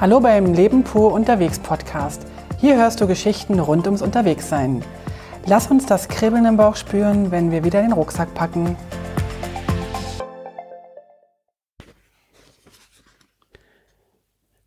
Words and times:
Hallo 0.00 0.18
beim 0.18 0.54
Leben 0.54 0.82
pur 0.82 1.12
unterwegs 1.12 1.58
Podcast. 1.58 2.22
Hier 2.58 2.76
hörst 2.76 3.02
du 3.02 3.06
Geschichten 3.06 3.60
rund 3.60 3.84
ums 3.84 4.00
Unterwegssein. 4.00 4.82
Lass 5.44 5.70
uns 5.70 5.84
das 5.84 6.08
Kribbeln 6.08 6.46
im 6.46 6.56
Bauch 6.56 6.76
spüren, 6.76 7.30
wenn 7.30 7.50
wir 7.50 7.64
wieder 7.64 7.82
den 7.82 7.92
Rucksack 7.92 8.32
packen. 8.32 8.78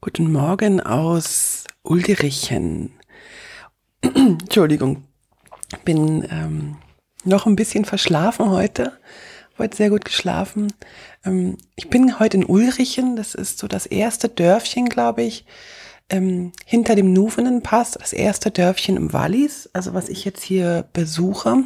Guten 0.02 0.32
Morgen 0.32 0.82
aus 0.82 1.64
Ulderichen. 1.82 2.94
Entschuldigung, 4.04 5.06
bin 5.84 6.28
ähm, 6.30 6.78
noch 7.24 7.48
ein 7.48 7.56
bisschen 7.56 7.86
verschlafen 7.86 8.52
heute. 8.52 9.00
Heute 9.60 9.78
sehr 9.78 9.92
gut 9.92 10.04
geschlafen. 10.04 10.74
Ähm, 11.24 11.58
ich 11.76 11.90
bin 11.90 12.20
heute 12.20 12.38
in 12.38 12.46
Ulrichen. 12.46 13.16
Das 13.16 13.36
ist 13.36 13.60
so 13.60 13.68
das 13.68 13.86
erste 13.86 14.28
Dörfchen, 14.28 14.90
glaube 14.90 15.22
ich, 15.22 15.46
ähm, 16.10 16.54
hinter 16.66 16.96
dem 16.96 17.14
Nuvenenpass. 17.14 17.92
Das 17.92 18.14
erste 18.14 18.50
Dörfchen 18.50 18.98
im 18.98 19.14
Wallis, 19.14 19.70
also 19.72 19.94
was 19.94 20.10
ich 20.10 20.26
jetzt 20.26 20.44
hier 20.44 20.86
besuche. 20.94 21.66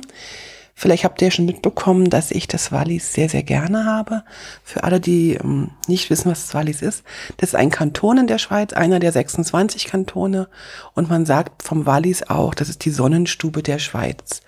Vielleicht 0.76 1.06
habt 1.06 1.22
ihr 1.22 1.32
schon 1.32 1.46
mitbekommen, 1.46 2.10
dass 2.10 2.30
ich 2.30 2.48
das 2.48 2.74
Wallis 2.74 3.14
sehr, 3.14 3.30
sehr 3.30 3.42
gerne 3.42 3.86
habe. 3.86 4.24
Für 4.64 4.84
alle, 4.84 5.00
die 5.00 5.36
ähm, 5.36 5.72
nicht 5.88 6.10
wissen, 6.10 6.30
was 6.30 6.46
das 6.46 6.56
Wallis 6.56 6.82
ist. 6.82 7.04
Das 7.38 7.52
ist 7.52 7.56
ein 7.56 7.72
Kanton 7.72 8.18
in 8.18 8.28
der 8.28 8.38
Schweiz, 8.38 8.74
einer 8.74 9.00
der 9.00 9.14
26 9.14 9.86
Kantone. 9.86 10.50
Und 10.94 11.10
man 11.10 11.26
sagt 11.26 11.64
vom 11.64 11.86
Wallis 11.86 12.24
auch, 12.24 12.54
das 12.54 12.68
ist 12.68 12.84
die 12.84 12.92
Sonnenstube 12.92 13.64
der 13.64 13.80
Schweiz. 13.80 14.42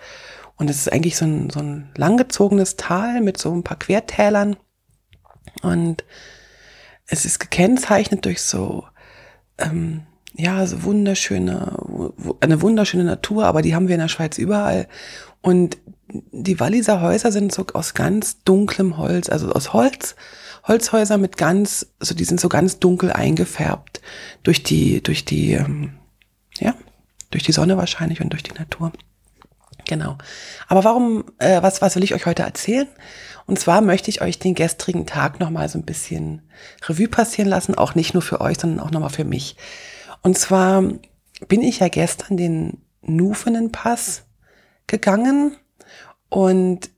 Und 0.60 0.68
es 0.68 0.76
ist 0.76 0.92
eigentlich 0.92 1.16
so 1.16 1.24
ein, 1.24 1.48
so 1.48 1.60
ein 1.60 1.88
langgezogenes 1.96 2.76
Tal 2.76 3.22
mit 3.22 3.38
so 3.38 3.50
ein 3.50 3.62
paar 3.62 3.78
Quertälern. 3.78 4.56
Und 5.62 6.04
es 7.06 7.24
ist 7.24 7.38
gekennzeichnet 7.38 8.26
durch 8.26 8.42
so, 8.42 8.84
ähm, 9.56 10.02
ja, 10.34 10.66
so 10.66 10.82
wunderschöne, 10.82 11.72
eine 12.40 12.60
wunderschöne 12.60 13.04
Natur, 13.04 13.46
aber 13.46 13.62
die 13.62 13.74
haben 13.74 13.88
wir 13.88 13.94
in 13.94 14.02
der 14.02 14.08
Schweiz 14.08 14.36
überall. 14.36 14.86
Und 15.40 15.78
die 16.30 16.60
Walliser 16.60 17.00
Häuser 17.00 17.32
sind 17.32 17.52
so 17.54 17.64
aus 17.72 17.94
ganz 17.94 18.42
dunklem 18.42 18.98
Holz, 18.98 19.30
also 19.30 19.50
aus 19.52 19.72
Holz, 19.72 20.14
Holzhäuser 20.64 21.16
mit 21.16 21.38
ganz, 21.38 21.86
so 22.00 22.14
die 22.14 22.24
sind 22.24 22.38
so 22.38 22.50
ganz 22.50 22.78
dunkel 22.78 23.10
eingefärbt 23.10 24.02
durch 24.42 24.62
die, 24.62 25.02
durch 25.02 25.24
die, 25.24 25.52
ähm, 25.52 25.94
ja, 26.58 26.74
durch 27.30 27.44
die 27.44 27.52
Sonne 27.52 27.78
wahrscheinlich 27.78 28.20
und 28.20 28.28
durch 28.28 28.42
die 28.42 28.52
Natur. 28.52 28.92
Genau. 29.90 30.16
Aber 30.68 30.84
warum, 30.84 31.24
äh, 31.38 31.60
was, 31.62 31.82
was 31.82 31.96
will 31.96 32.04
ich 32.04 32.14
euch 32.14 32.24
heute 32.24 32.44
erzählen? 32.44 32.86
Und 33.48 33.58
zwar 33.58 33.80
möchte 33.80 34.08
ich 34.08 34.22
euch 34.22 34.38
den 34.38 34.54
gestrigen 34.54 35.04
Tag 35.04 35.40
nochmal 35.40 35.68
so 35.68 35.80
ein 35.80 35.84
bisschen 35.84 36.48
Revue 36.86 37.08
passieren 37.08 37.50
lassen, 37.50 37.74
auch 37.74 37.96
nicht 37.96 38.14
nur 38.14 38.22
für 38.22 38.40
euch, 38.40 38.58
sondern 38.60 38.78
auch 38.78 38.92
nochmal 38.92 39.10
für 39.10 39.24
mich. 39.24 39.56
Und 40.22 40.38
zwar 40.38 40.84
bin 41.48 41.62
ich 41.62 41.80
ja 41.80 41.88
gestern 41.88 42.36
den 42.36 42.82
Nufenenpass 43.02 44.26
gegangen 44.86 45.56
und 46.28 46.90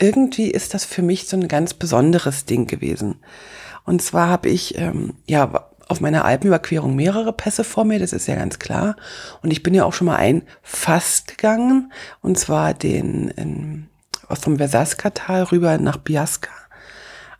irgendwie 0.00 0.48
ist 0.52 0.74
das 0.74 0.84
für 0.84 1.02
mich 1.02 1.26
so 1.26 1.36
ein 1.36 1.48
ganz 1.48 1.74
besonderes 1.74 2.44
Ding 2.44 2.68
gewesen. 2.68 3.16
Und 3.84 4.00
zwar 4.00 4.28
habe 4.28 4.48
ich 4.48 4.78
ähm, 4.78 5.14
ja 5.26 5.72
auf 5.88 6.00
meiner 6.00 6.24
Alpenüberquerung 6.24 6.94
mehrere 6.94 7.32
Pässe 7.32 7.64
vor 7.64 7.84
mir, 7.84 7.98
das 7.98 8.12
ist 8.12 8.26
ja 8.26 8.36
ganz 8.36 8.58
klar. 8.58 8.96
Und 9.42 9.50
ich 9.50 9.62
bin 9.62 9.74
ja 9.74 9.84
auch 9.84 9.92
schon 9.92 10.06
mal 10.06 10.16
ein 10.16 10.42
Fass 10.62 11.24
gegangen, 11.26 11.92
und 12.20 12.38
zwar 12.38 12.74
den 12.74 13.28
in, 13.28 13.88
vom 14.28 14.56
Versaska-Tal 14.56 15.44
rüber 15.44 15.78
nach 15.78 15.98
Biasca. 15.98 16.50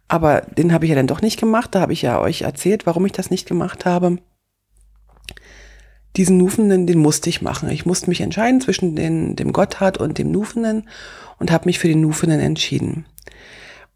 Aber 0.09 0.42
den 0.42 0.72
habe 0.72 0.84
ich 0.84 0.91
ja 0.91 0.97
dann 0.97 1.06
doch 1.06 1.22
nicht 1.22 1.41
gemacht. 1.41 1.75
Da 1.75 1.81
habe 1.81 1.92
ich 1.92 2.03
ja 2.03 2.20
euch 2.20 2.42
erzählt, 2.42 2.87
warum 2.87 3.06
ich 3.06 3.12
das 3.12 3.31
nicht 3.31 3.48
gemacht 3.48 3.87
habe. 3.87 4.19
Diesen 6.17 6.37
Nufenden, 6.37 6.87
den 6.87 6.98
musste 6.98 7.31
ich 7.31 7.42
machen. 7.42 7.70
Ich 7.70 7.87
musste 7.87 8.09
mich 8.09 8.20
entscheiden 8.20 8.61
zwischen 8.61 8.95
den, 8.95 9.34
dem 9.34 9.53
Gotthard 9.53 9.99
und 9.99 10.19
dem 10.19 10.31
Nufenden 10.31 10.88
und 11.38 11.50
habe 11.50 11.65
mich 11.65 11.78
für 11.78 11.88
den 11.88 12.03
Nufenden 12.03 12.38
entschieden. 12.38 13.06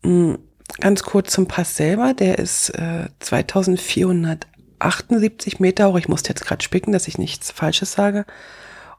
Hm, 0.02 0.38
ganz 0.80 1.02
kurz 1.02 1.32
zum 1.32 1.48
Pass 1.48 1.76
selber. 1.76 2.14
Der 2.14 2.38
ist 2.38 2.70
äh, 2.70 3.08
2478 3.20 5.60
Meter 5.60 5.90
hoch. 5.90 5.98
Ich 5.98 6.08
musste 6.08 6.30
jetzt 6.30 6.44
gerade 6.44 6.62
spicken, 6.62 6.92
dass 6.92 7.08
ich 7.08 7.18
nichts 7.18 7.50
Falsches 7.50 7.92
sage. 7.92 8.24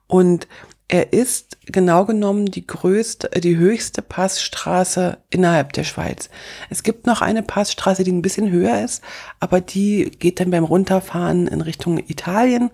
Und 0.07 0.47
er 0.91 1.13
ist 1.13 1.59
genau 1.67 2.03
genommen 2.03 2.47
die 2.47 2.65
größte, 2.65 3.31
äh, 3.31 3.41
die 3.41 3.57
höchste 3.57 4.01
Passstraße 4.01 5.19
innerhalb 5.29 5.71
der 5.73 5.83
Schweiz. 5.83 6.29
Es 6.69 6.83
gibt 6.83 7.05
noch 7.05 7.21
eine 7.21 7.43
Passstraße, 7.43 8.03
die 8.03 8.11
ein 8.11 8.23
bisschen 8.23 8.49
höher 8.49 8.83
ist, 8.83 9.03
aber 9.39 9.61
die 9.61 10.11
geht 10.17 10.39
dann 10.39 10.49
beim 10.49 10.63
Runterfahren 10.63 11.47
in 11.47 11.61
Richtung 11.61 11.99
Italien. 11.99 12.71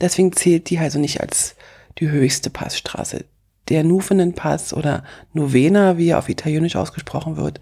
Deswegen 0.00 0.32
zählt 0.32 0.70
die 0.70 0.78
also 0.78 0.98
nicht 0.98 1.20
als 1.20 1.56
die 1.98 2.08
höchste 2.08 2.50
Passstraße 2.50 3.24
der 3.68 3.84
Nufenenpass 3.84 4.72
oder 4.72 5.04
Novena, 5.32 5.98
wie 5.98 6.10
er 6.10 6.18
auf 6.18 6.28
Italienisch 6.28 6.76
ausgesprochen 6.76 7.36
wird, 7.36 7.60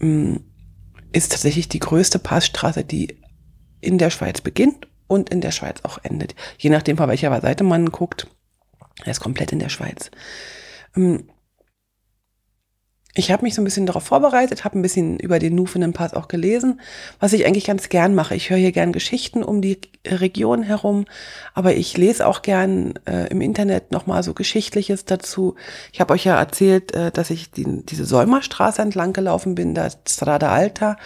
mm, 0.00 0.36
ist 1.12 1.32
tatsächlich 1.32 1.68
die 1.68 1.78
größte 1.78 2.18
Passstraße, 2.18 2.84
die 2.84 3.18
in 3.80 3.98
der 3.98 4.10
Schweiz 4.10 4.40
beginnt 4.40 4.88
und 5.06 5.30
in 5.30 5.40
der 5.40 5.52
Schweiz 5.52 5.80
auch 5.84 5.98
endet. 6.02 6.34
Je 6.58 6.70
nachdem, 6.70 6.96
von 6.96 7.08
welcher 7.08 7.40
Seite 7.40 7.64
man 7.64 7.90
guckt, 7.90 8.26
er 9.04 9.12
ist 9.12 9.20
komplett 9.20 9.52
in 9.52 9.58
der 9.58 9.68
Schweiz. 9.68 10.10
Ich 13.14 13.32
habe 13.32 13.42
mich 13.42 13.54
so 13.54 13.62
ein 13.62 13.64
bisschen 13.64 13.86
darauf 13.86 14.04
vorbereitet, 14.04 14.64
habe 14.64 14.78
ein 14.78 14.82
bisschen 14.82 15.18
über 15.18 15.38
den 15.38 15.54
Nufenen-Pass 15.54 16.14
auch 16.14 16.28
gelesen, 16.28 16.80
was 17.18 17.32
ich 17.32 17.46
eigentlich 17.46 17.64
ganz 17.64 17.88
gern 17.88 18.14
mache. 18.14 18.34
Ich 18.34 18.50
höre 18.50 18.58
hier 18.58 18.70
gern 18.70 18.92
Geschichten 18.92 19.42
um 19.42 19.60
die 19.60 19.80
Region 20.06 20.62
herum, 20.62 21.06
aber 21.54 21.74
ich 21.74 21.96
lese 21.96 22.26
auch 22.26 22.42
gern 22.42 22.94
äh, 23.06 23.28
im 23.28 23.40
Internet 23.40 23.92
nochmal 23.92 24.22
so 24.22 24.34
Geschichtliches 24.34 25.04
dazu. 25.04 25.56
Ich 25.92 26.00
habe 26.00 26.14
euch 26.14 26.24
ja 26.24 26.38
erzählt, 26.38 26.94
äh, 26.94 27.10
dass 27.10 27.30
ich 27.30 27.50
die, 27.50 27.84
diese 27.84 28.04
Säumerstraße 28.04 28.82
entlang 28.82 29.14
gelaufen 29.14 29.54
bin, 29.54 29.74
da 29.74 29.88
Strada 30.06 30.52
Alta. 30.52 30.96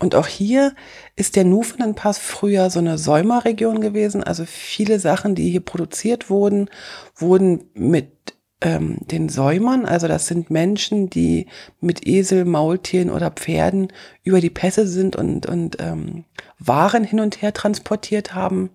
Und 0.00 0.16
auch 0.16 0.26
hier 0.26 0.74
ist 1.14 1.36
der 1.36 1.44
Nufenen-Pass 1.44 2.18
früher 2.18 2.68
so 2.68 2.78
eine 2.78 2.98
Säumerregion 2.98 3.80
gewesen. 3.80 4.24
Also 4.24 4.44
viele 4.44 4.98
Sachen, 4.98 5.34
die 5.34 5.50
hier 5.50 5.60
produziert 5.60 6.30
wurden, 6.30 6.68
wurden 7.14 7.70
mit 7.74 8.33
ähm, 8.64 8.96
den 9.00 9.28
Säumern, 9.28 9.84
also 9.84 10.08
das 10.08 10.26
sind 10.26 10.50
Menschen, 10.50 11.10
die 11.10 11.46
mit 11.80 12.06
Esel, 12.06 12.46
Maultieren 12.46 13.10
oder 13.10 13.30
Pferden 13.30 13.92
über 14.22 14.40
die 14.40 14.50
Pässe 14.50 14.86
sind 14.86 15.16
und, 15.16 15.46
und 15.46 15.76
ähm, 15.80 16.24
Waren 16.58 17.04
hin 17.04 17.20
und 17.20 17.42
her 17.42 17.52
transportiert 17.52 18.34
haben. 18.34 18.70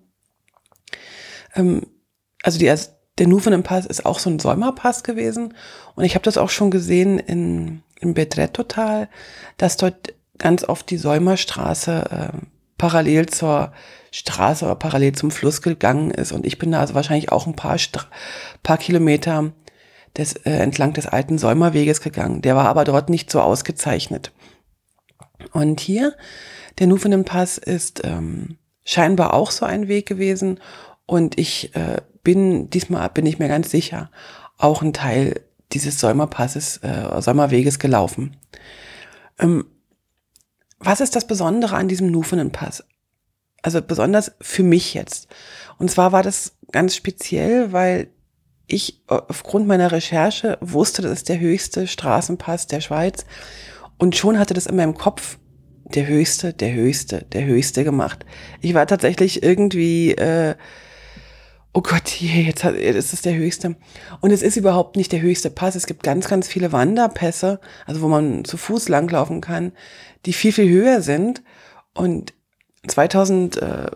Ähm, 1.56 1.86
also 2.44 2.58
die, 2.60 2.72
der 3.18 3.26
Nufenen-Pass 3.26 3.84
ist 3.84 4.06
auch 4.06 4.20
so 4.20 4.30
ein 4.30 4.38
Säumerpass 4.38 5.02
gewesen 5.02 5.54
und 5.96 6.04
ich 6.04 6.14
habe 6.14 6.22
das 6.22 6.38
auch 6.38 6.50
schon 6.50 6.70
gesehen 6.70 7.18
in, 7.18 7.82
im 7.98 8.14
Bedretto-Tal, 8.14 9.08
dass 9.56 9.76
dort 9.76 10.14
ganz 10.38 10.62
oft 10.62 10.88
die 10.88 10.98
Säumerstraße 10.98 12.32
äh, 12.32 12.46
parallel 12.78 13.26
zur 13.26 13.72
Straße 14.12 14.64
oder 14.64 14.74
parallel 14.76 15.12
zum 15.12 15.30
Fluss 15.30 15.62
gegangen 15.62 16.10
ist. 16.10 16.32
Und 16.32 16.46
ich 16.46 16.58
bin 16.58 16.72
da 16.72 16.80
also 16.80 16.94
wahrscheinlich 16.94 17.30
auch 17.30 17.46
ein 17.46 17.56
paar, 17.56 17.78
Stra 17.78 18.06
paar 18.62 18.78
Kilometer 18.78 19.52
des, 20.16 20.34
äh, 20.34 20.50
entlang 20.50 20.92
des 20.92 21.06
alten 21.06 21.38
Säumerweges 21.38 22.00
gegangen. 22.00 22.42
Der 22.42 22.56
war 22.56 22.66
aber 22.66 22.84
dort 22.84 23.10
nicht 23.10 23.30
so 23.30 23.40
ausgezeichnet. 23.40 24.32
Und 25.52 25.80
hier, 25.80 26.14
der 26.78 26.86
Nufenenpass 26.86 27.58
ist 27.58 28.02
ähm, 28.04 28.58
scheinbar 28.84 29.34
auch 29.34 29.50
so 29.50 29.64
ein 29.66 29.88
Weg 29.88 30.06
gewesen. 30.06 30.60
Und 31.06 31.38
ich 31.38 31.74
äh, 31.74 31.98
bin, 32.22 32.70
diesmal 32.70 33.08
bin 33.10 33.26
ich 33.26 33.38
mir 33.38 33.48
ganz 33.48 33.70
sicher, 33.70 34.10
auch 34.58 34.82
ein 34.82 34.92
Teil 34.92 35.40
dieses 35.72 36.00
Säumerpasses, 36.00 36.78
äh, 36.78 37.20
Säumerweges 37.20 37.78
gelaufen. 37.78 38.36
Ähm, 39.38 39.64
was 40.78 41.00
ist 41.00 41.14
das 41.14 41.26
Besondere 41.26 41.76
an 41.76 41.88
diesem 41.88 42.10
Nufenenpass? 42.10 42.84
Also 43.62 43.82
besonders 43.82 44.32
für 44.40 44.62
mich 44.62 44.94
jetzt. 44.94 45.28
Und 45.78 45.90
zwar 45.90 46.12
war 46.12 46.22
das 46.22 46.56
ganz 46.72 46.96
speziell, 46.96 47.72
weil 47.72 48.08
ich 48.72 49.02
aufgrund 49.06 49.66
meiner 49.66 49.92
Recherche 49.92 50.58
wusste, 50.60 51.02
das 51.02 51.12
ist 51.12 51.28
der 51.28 51.40
höchste 51.40 51.86
Straßenpass 51.86 52.66
der 52.66 52.80
Schweiz 52.80 53.24
und 53.98 54.16
schon 54.16 54.38
hatte 54.38 54.54
das 54.54 54.66
in 54.66 54.76
meinem 54.76 54.94
Kopf 54.94 55.38
der 55.94 56.06
höchste, 56.06 56.52
der 56.52 56.72
höchste, 56.72 57.26
der 57.32 57.44
höchste 57.44 57.84
gemacht. 57.84 58.24
Ich 58.60 58.74
war 58.74 58.86
tatsächlich 58.86 59.42
irgendwie, 59.42 60.12
äh, 60.12 60.54
oh 61.72 61.82
Gott, 61.82 62.20
jetzt, 62.20 62.64
hat, 62.64 62.74
ist 62.74 63.24
der 63.24 63.36
höchste. 63.36 63.76
Und 64.20 64.30
es 64.30 64.42
ist 64.42 64.56
überhaupt 64.56 64.96
nicht 64.96 65.12
der 65.12 65.20
höchste 65.20 65.50
Pass. 65.50 65.74
Es 65.74 65.86
gibt 65.86 66.02
ganz, 66.02 66.28
ganz 66.28 66.48
viele 66.48 66.72
Wanderpässe, 66.72 67.60
also 67.86 68.00
wo 68.00 68.08
man 68.08 68.44
zu 68.44 68.56
Fuß 68.56 68.88
langlaufen 68.88 69.40
kann, 69.40 69.72
die 70.26 70.32
viel, 70.32 70.52
viel 70.52 70.68
höher 70.70 71.02
sind. 71.02 71.42
Und 71.92 72.34
2000, 72.86 73.56
äh, 73.60 73.90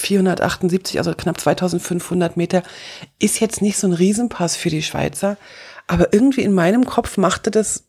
478, 0.00 0.98
also 0.98 1.12
knapp 1.14 1.40
2500 1.40 2.36
Meter, 2.36 2.62
ist 3.18 3.40
jetzt 3.40 3.62
nicht 3.62 3.78
so 3.78 3.86
ein 3.86 3.92
Riesenpass 3.92 4.56
für 4.56 4.70
die 4.70 4.82
Schweizer. 4.82 5.36
Aber 5.86 6.12
irgendwie 6.12 6.42
in 6.42 6.52
meinem 6.52 6.84
Kopf 6.84 7.16
machte 7.16 7.50
das 7.50 7.84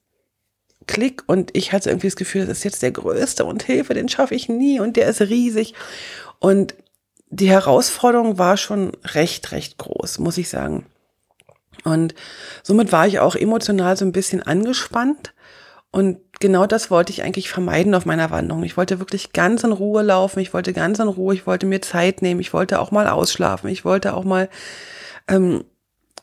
Klick 0.87 1.23
und 1.27 1.55
ich 1.55 1.71
hatte 1.71 1.89
irgendwie 1.89 2.07
das 2.07 2.15
Gefühl, 2.15 2.47
das 2.47 2.59
ist 2.59 2.63
jetzt 2.63 2.81
der 2.81 2.91
größte 2.91 3.45
und 3.45 3.63
Hilfe, 3.63 3.93
den 3.93 4.09
schaffe 4.09 4.33
ich 4.33 4.49
nie 4.49 4.79
und 4.79 4.97
der 4.97 5.07
ist 5.07 5.21
riesig. 5.21 5.73
Und 6.39 6.73
die 7.29 7.49
Herausforderung 7.49 8.37
war 8.37 8.57
schon 8.57 8.93
recht, 9.05 9.51
recht 9.51 9.77
groß, 9.77 10.19
muss 10.19 10.37
ich 10.37 10.49
sagen. 10.49 10.85
Und 11.83 12.15
somit 12.63 12.91
war 12.91 13.07
ich 13.07 13.19
auch 13.19 13.35
emotional 13.35 13.95
so 13.97 14.05
ein 14.05 14.11
bisschen 14.11 14.41
angespannt. 14.41 15.33
Und 15.91 16.19
genau 16.39 16.67
das 16.67 16.91
wollte 16.91 17.11
ich 17.11 17.23
eigentlich 17.23 17.49
vermeiden 17.49 17.95
auf 17.95 18.05
meiner 18.05 18.29
Wanderung. 18.29 18.63
Ich 18.63 18.77
wollte 18.77 18.99
wirklich 18.99 19.33
ganz 19.33 19.63
in 19.63 19.71
Ruhe 19.71 20.03
laufen. 20.03 20.39
Ich 20.39 20.53
wollte 20.53 20.73
ganz 20.73 20.99
in 20.99 21.07
Ruhe. 21.07 21.33
Ich 21.33 21.47
wollte 21.47 21.65
mir 21.65 21.81
Zeit 21.81 22.21
nehmen. 22.21 22.39
Ich 22.39 22.53
wollte 22.53 22.79
auch 22.79 22.91
mal 22.91 23.07
ausschlafen. 23.07 23.69
Ich 23.69 23.85
wollte 23.85 24.13
auch 24.13 24.23
mal 24.23 24.49
ähm, 25.27 25.63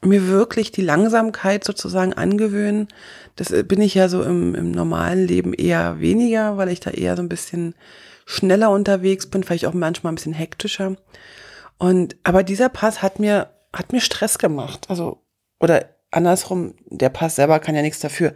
mir 0.02 0.28
wirklich 0.28 0.70
die 0.70 0.82
Langsamkeit 0.82 1.64
sozusagen 1.64 2.12
angewöhnen. 2.12 2.88
Das 3.34 3.50
äh, 3.50 3.64
bin 3.64 3.80
ich 3.80 3.94
ja 3.94 4.08
so 4.08 4.22
im, 4.22 4.54
im 4.54 4.70
normalen 4.70 5.26
Leben 5.26 5.52
eher 5.52 6.00
weniger, 6.00 6.56
weil 6.56 6.68
ich 6.68 6.80
da 6.80 6.90
eher 6.90 7.16
so 7.16 7.22
ein 7.22 7.28
bisschen 7.28 7.74
schneller 8.24 8.70
unterwegs 8.70 9.26
bin, 9.26 9.44
vielleicht 9.44 9.66
auch 9.66 9.74
manchmal 9.74 10.12
ein 10.12 10.16
bisschen 10.16 10.32
hektischer. 10.32 10.96
Und 11.78 12.16
aber 12.24 12.42
dieser 12.42 12.68
Pass 12.68 13.02
hat 13.02 13.18
mir 13.18 13.50
hat 13.72 13.92
mir 13.92 14.00
Stress 14.00 14.38
gemacht. 14.38 14.86
Also 14.88 15.22
oder 15.60 15.86
andersrum, 16.10 16.74
der 16.86 17.10
Pass 17.10 17.36
selber 17.36 17.58
kann 17.58 17.74
ja 17.74 17.82
nichts 17.82 18.00
dafür. 18.00 18.32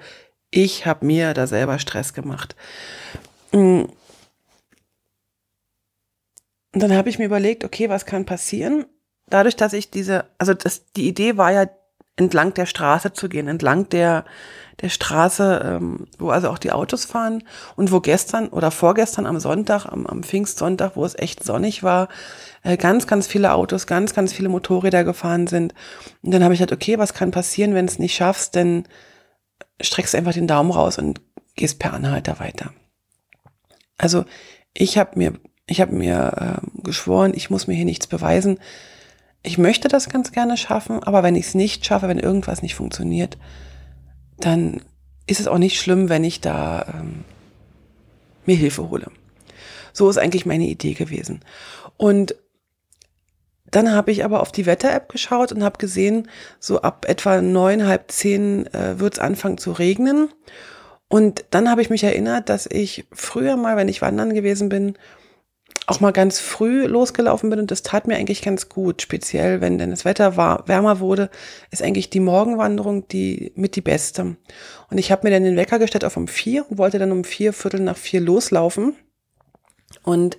Ich 0.50 0.86
habe 0.86 1.06
mir 1.06 1.34
da 1.34 1.46
selber 1.46 1.78
Stress 1.78 2.12
gemacht. 2.12 2.56
Mm. 3.52 3.84
Und 6.72 6.80
dann 6.82 6.94
habe 6.94 7.08
ich 7.08 7.18
mir 7.18 7.24
überlegt, 7.24 7.64
okay, 7.64 7.88
was 7.88 8.06
kann 8.06 8.26
passieren? 8.26 8.86
Dadurch, 9.28 9.56
dass 9.56 9.72
ich 9.72 9.90
diese, 9.90 10.26
also 10.38 10.54
das, 10.54 10.92
die 10.92 11.08
Idee 11.08 11.36
war 11.36 11.52
ja, 11.52 11.66
entlang 12.16 12.54
der 12.54 12.66
Straße 12.66 13.12
zu 13.12 13.28
gehen, 13.28 13.48
entlang 13.48 13.88
der, 13.88 14.24
der 14.80 14.88
Straße, 14.88 15.62
ähm, 15.64 16.06
wo 16.18 16.30
also 16.30 16.50
auch 16.50 16.58
die 16.58 16.72
Autos 16.72 17.04
fahren 17.04 17.42
und 17.76 17.92
wo 17.92 18.00
gestern 18.00 18.48
oder 18.48 18.70
vorgestern 18.70 19.26
am 19.26 19.40
Sonntag, 19.40 19.86
am, 19.86 20.06
am 20.06 20.22
Pfingstsonntag, 20.22 20.96
wo 20.96 21.04
es 21.04 21.18
echt 21.18 21.42
sonnig 21.42 21.82
war, 21.82 22.08
äh, 22.62 22.76
ganz, 22.76 23.06
ganz 23.06 23.26
viele 23.26 23.52
Autos, 23.52 23.86
ganz, 23.86 24.14
ganz 24.14 24.32
viele 24.32 24.48
Motorräder 24.48 25.02
gefahren 25.04 25.46
sind. 25.46 25.74
Und 26.22 26.32
dann 26.32 26.44
habe 26.44 26.54
ich 26.54 26.60
gedacht, 26.60 26.76
okay, 26.76 26.98
was 26.98 27.14
kann 27.14 27.30
passieren, 27.30 27.74
wenn 27.74 27.86
es 27.86 27.98
nicht 27.98 28.14
schaffst, 28.14 28.54
denn 28.54 28.84
streckst 29.80 30.14
einfach 30.14 30.32
den 30.32 30.46
Daumen 30.46 30.70
raus 30.70 30.98
und 30.98 31.20
gehst 31.56 31.78
per 31.78 31.92
Anhalter 31.92 32.38
weiter. 32.38 32.72
Also 33.98 34.24
ich 34.74 34.98
habe 34.98 35.18
mir, 35.18 35.34
ich 35.66 35.80
habe 35.80 35.94
mir 35.94 36.60
äh, 36.62 36.82
geschworen, 36.82 37.32
ich 37.34 37.50
muss 37.50 37.66
mir 37.66 37.74
hier 37.74 37.84
nichts 37.84 38.06
beweisen. 38.06 38.58
Ich 39.42 39.58
möchte 39.58 39.88
das 39.88 40.08
ganz 40.08 40.32
gerne 40.32 40.56
schaffen, 40.56 41.02
aber 41.02 41.22
wenn 41.22 41.36
ich 41.36 41.46
es 41.46 41.54
nicht 41.54 41.84
schaffe, 41.86 42.08
wenn 42.08 42.18
irgendwas 42.18 42.62
nicht 42.62 42.74
funktioniert, 42.74 43.38
dann 44.38 44.82
ist 45.26 45.40
es 45.40 45.46
auch 45.48 45.58
nicht 45.58 45.80
schlimm, 45.80 46.08
wenn 46.08 46.24
ich 46.24 46.40
da 46.40 46.86
ähm, 46.94 47.24
mir 48.46 48.56
Hilfe 48.56 48.90
hole. 48.90 49.10
So 49.92 50.08
ist 50.08 50.18
eigentlich 50.18 50.46
meine 50.46 50.66
Idee 50.66 50.94
gewesen. 50.94 51.40
Und 51.96 52.34
dann 53.70 53.92
habe 53.92 54.10
ich 54.10 54.24
aber 54.24 54.40
auf 54.40 54.52
die 54.52 54.66
Wetter-App 54.66 55.08
geschaut 55.08 55.52
und 55.52 55.62
habe 55.62 55.78
gesehen, 55.78 56.28
so 56.58 56.82
ab 56.82 57.06
etwa 57.08 57.40
neun, 57.40 57.86
halb 57.86 58.10
zehn 58.10 58.66
äh, 58.74 58.98
wird 58.98 59.14
es 59.14 59.18
anfangen 59.18 59.58
zu 59.58 59.72
regnen. 59.72 60.28
Und 61.08 61.44
dann 61.50 61.68
habe 61.68 61.82
ich 61.82 61.90
mich 61.90 62.04
erinnert, 62.04 62.48
dass 62.48 62.66
ich 62.66 63.06
früher 63.12 63.56
mal, 63.56 63.76
wenn 63.76 63.88
ich 63.88 64.02
wandern 64.02 64.32
gewesen 64.32 64.68
bin, 64.68 64.94
auch 65.86 65.98
mal 65.98 66.12
ganz 66.12 66.38
früh 66.38 66.86
losgelaufen 66.86 67.50
bin 67.50 67.58
und 67.58 67.70
das 67.70 67.82
tat 67.82 68.06
mir 68.06 68.16
eigentlich 68.16 68.42
ganz 68.42 68.68
gut. 68.68 69.02
Speziell, 69.02 69.60
wenn 69.60 69.78
denn 69.78 69.90
das 69.90 70.04
Wetter 70.04 70.36
war, 70.36 70.68
wärmer 70.68 71.00
wurde, 71.00 71.30
ist 71.72 71.82
eigentlich 71.82 72.10
die 72.10 72.20
Morgenwanderung 72.20 73.08
die 73.08 73.52
mit 73.56 73.74
die 73.74 73.80
beste. 73.80 74.36
Und 74.88 74.98
ich 74.98 75.10
habe 75.10 75.26
mir 75.26 75.32
dann 75.34 75.42
den 75.42 75.56
Wecker 75.56 75.80
gestellt 75.80 76.04
auf 76.04 76.16
um 76.16 76.28
vier 76.28 76.64
und 76.70 76.78
wollte 76.78 77.00
dann 77.00 77.10
um 77.10 77.24
vier, 77.24 77.52
Viertel 77.52 77.80
nach 77.80 77.96
vier 77.96 78.20
loslaufen. 78.20 78.94
Und 80.04 80.38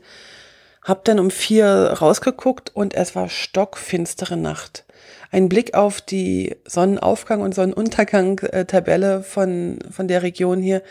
hab 0.83 1.06
dann 1.06 1.19
um 1.19 1.30
vier 1.30 1.68
rausgeguckt 2.00 2.72
und 2.75 2.94
es 2.94 3.16
war 3.16 3.30
stockfinstere 3.30 4.38
Nacht. 4.38 4.86
Ein 5.31 5.48
Blick 5.48 5.75
auf 5.75 6.01
die 6.01 6.57
Sonnenaufgang 6.66 7.42
und 7.42 7.56
Sonnenuntergang-Tabelle 7.56 9.24
von, 9.24 9.80
von 9.89 10.07
der 10.07 10.24
Region 10.24 10.62
hier 10.62 10.81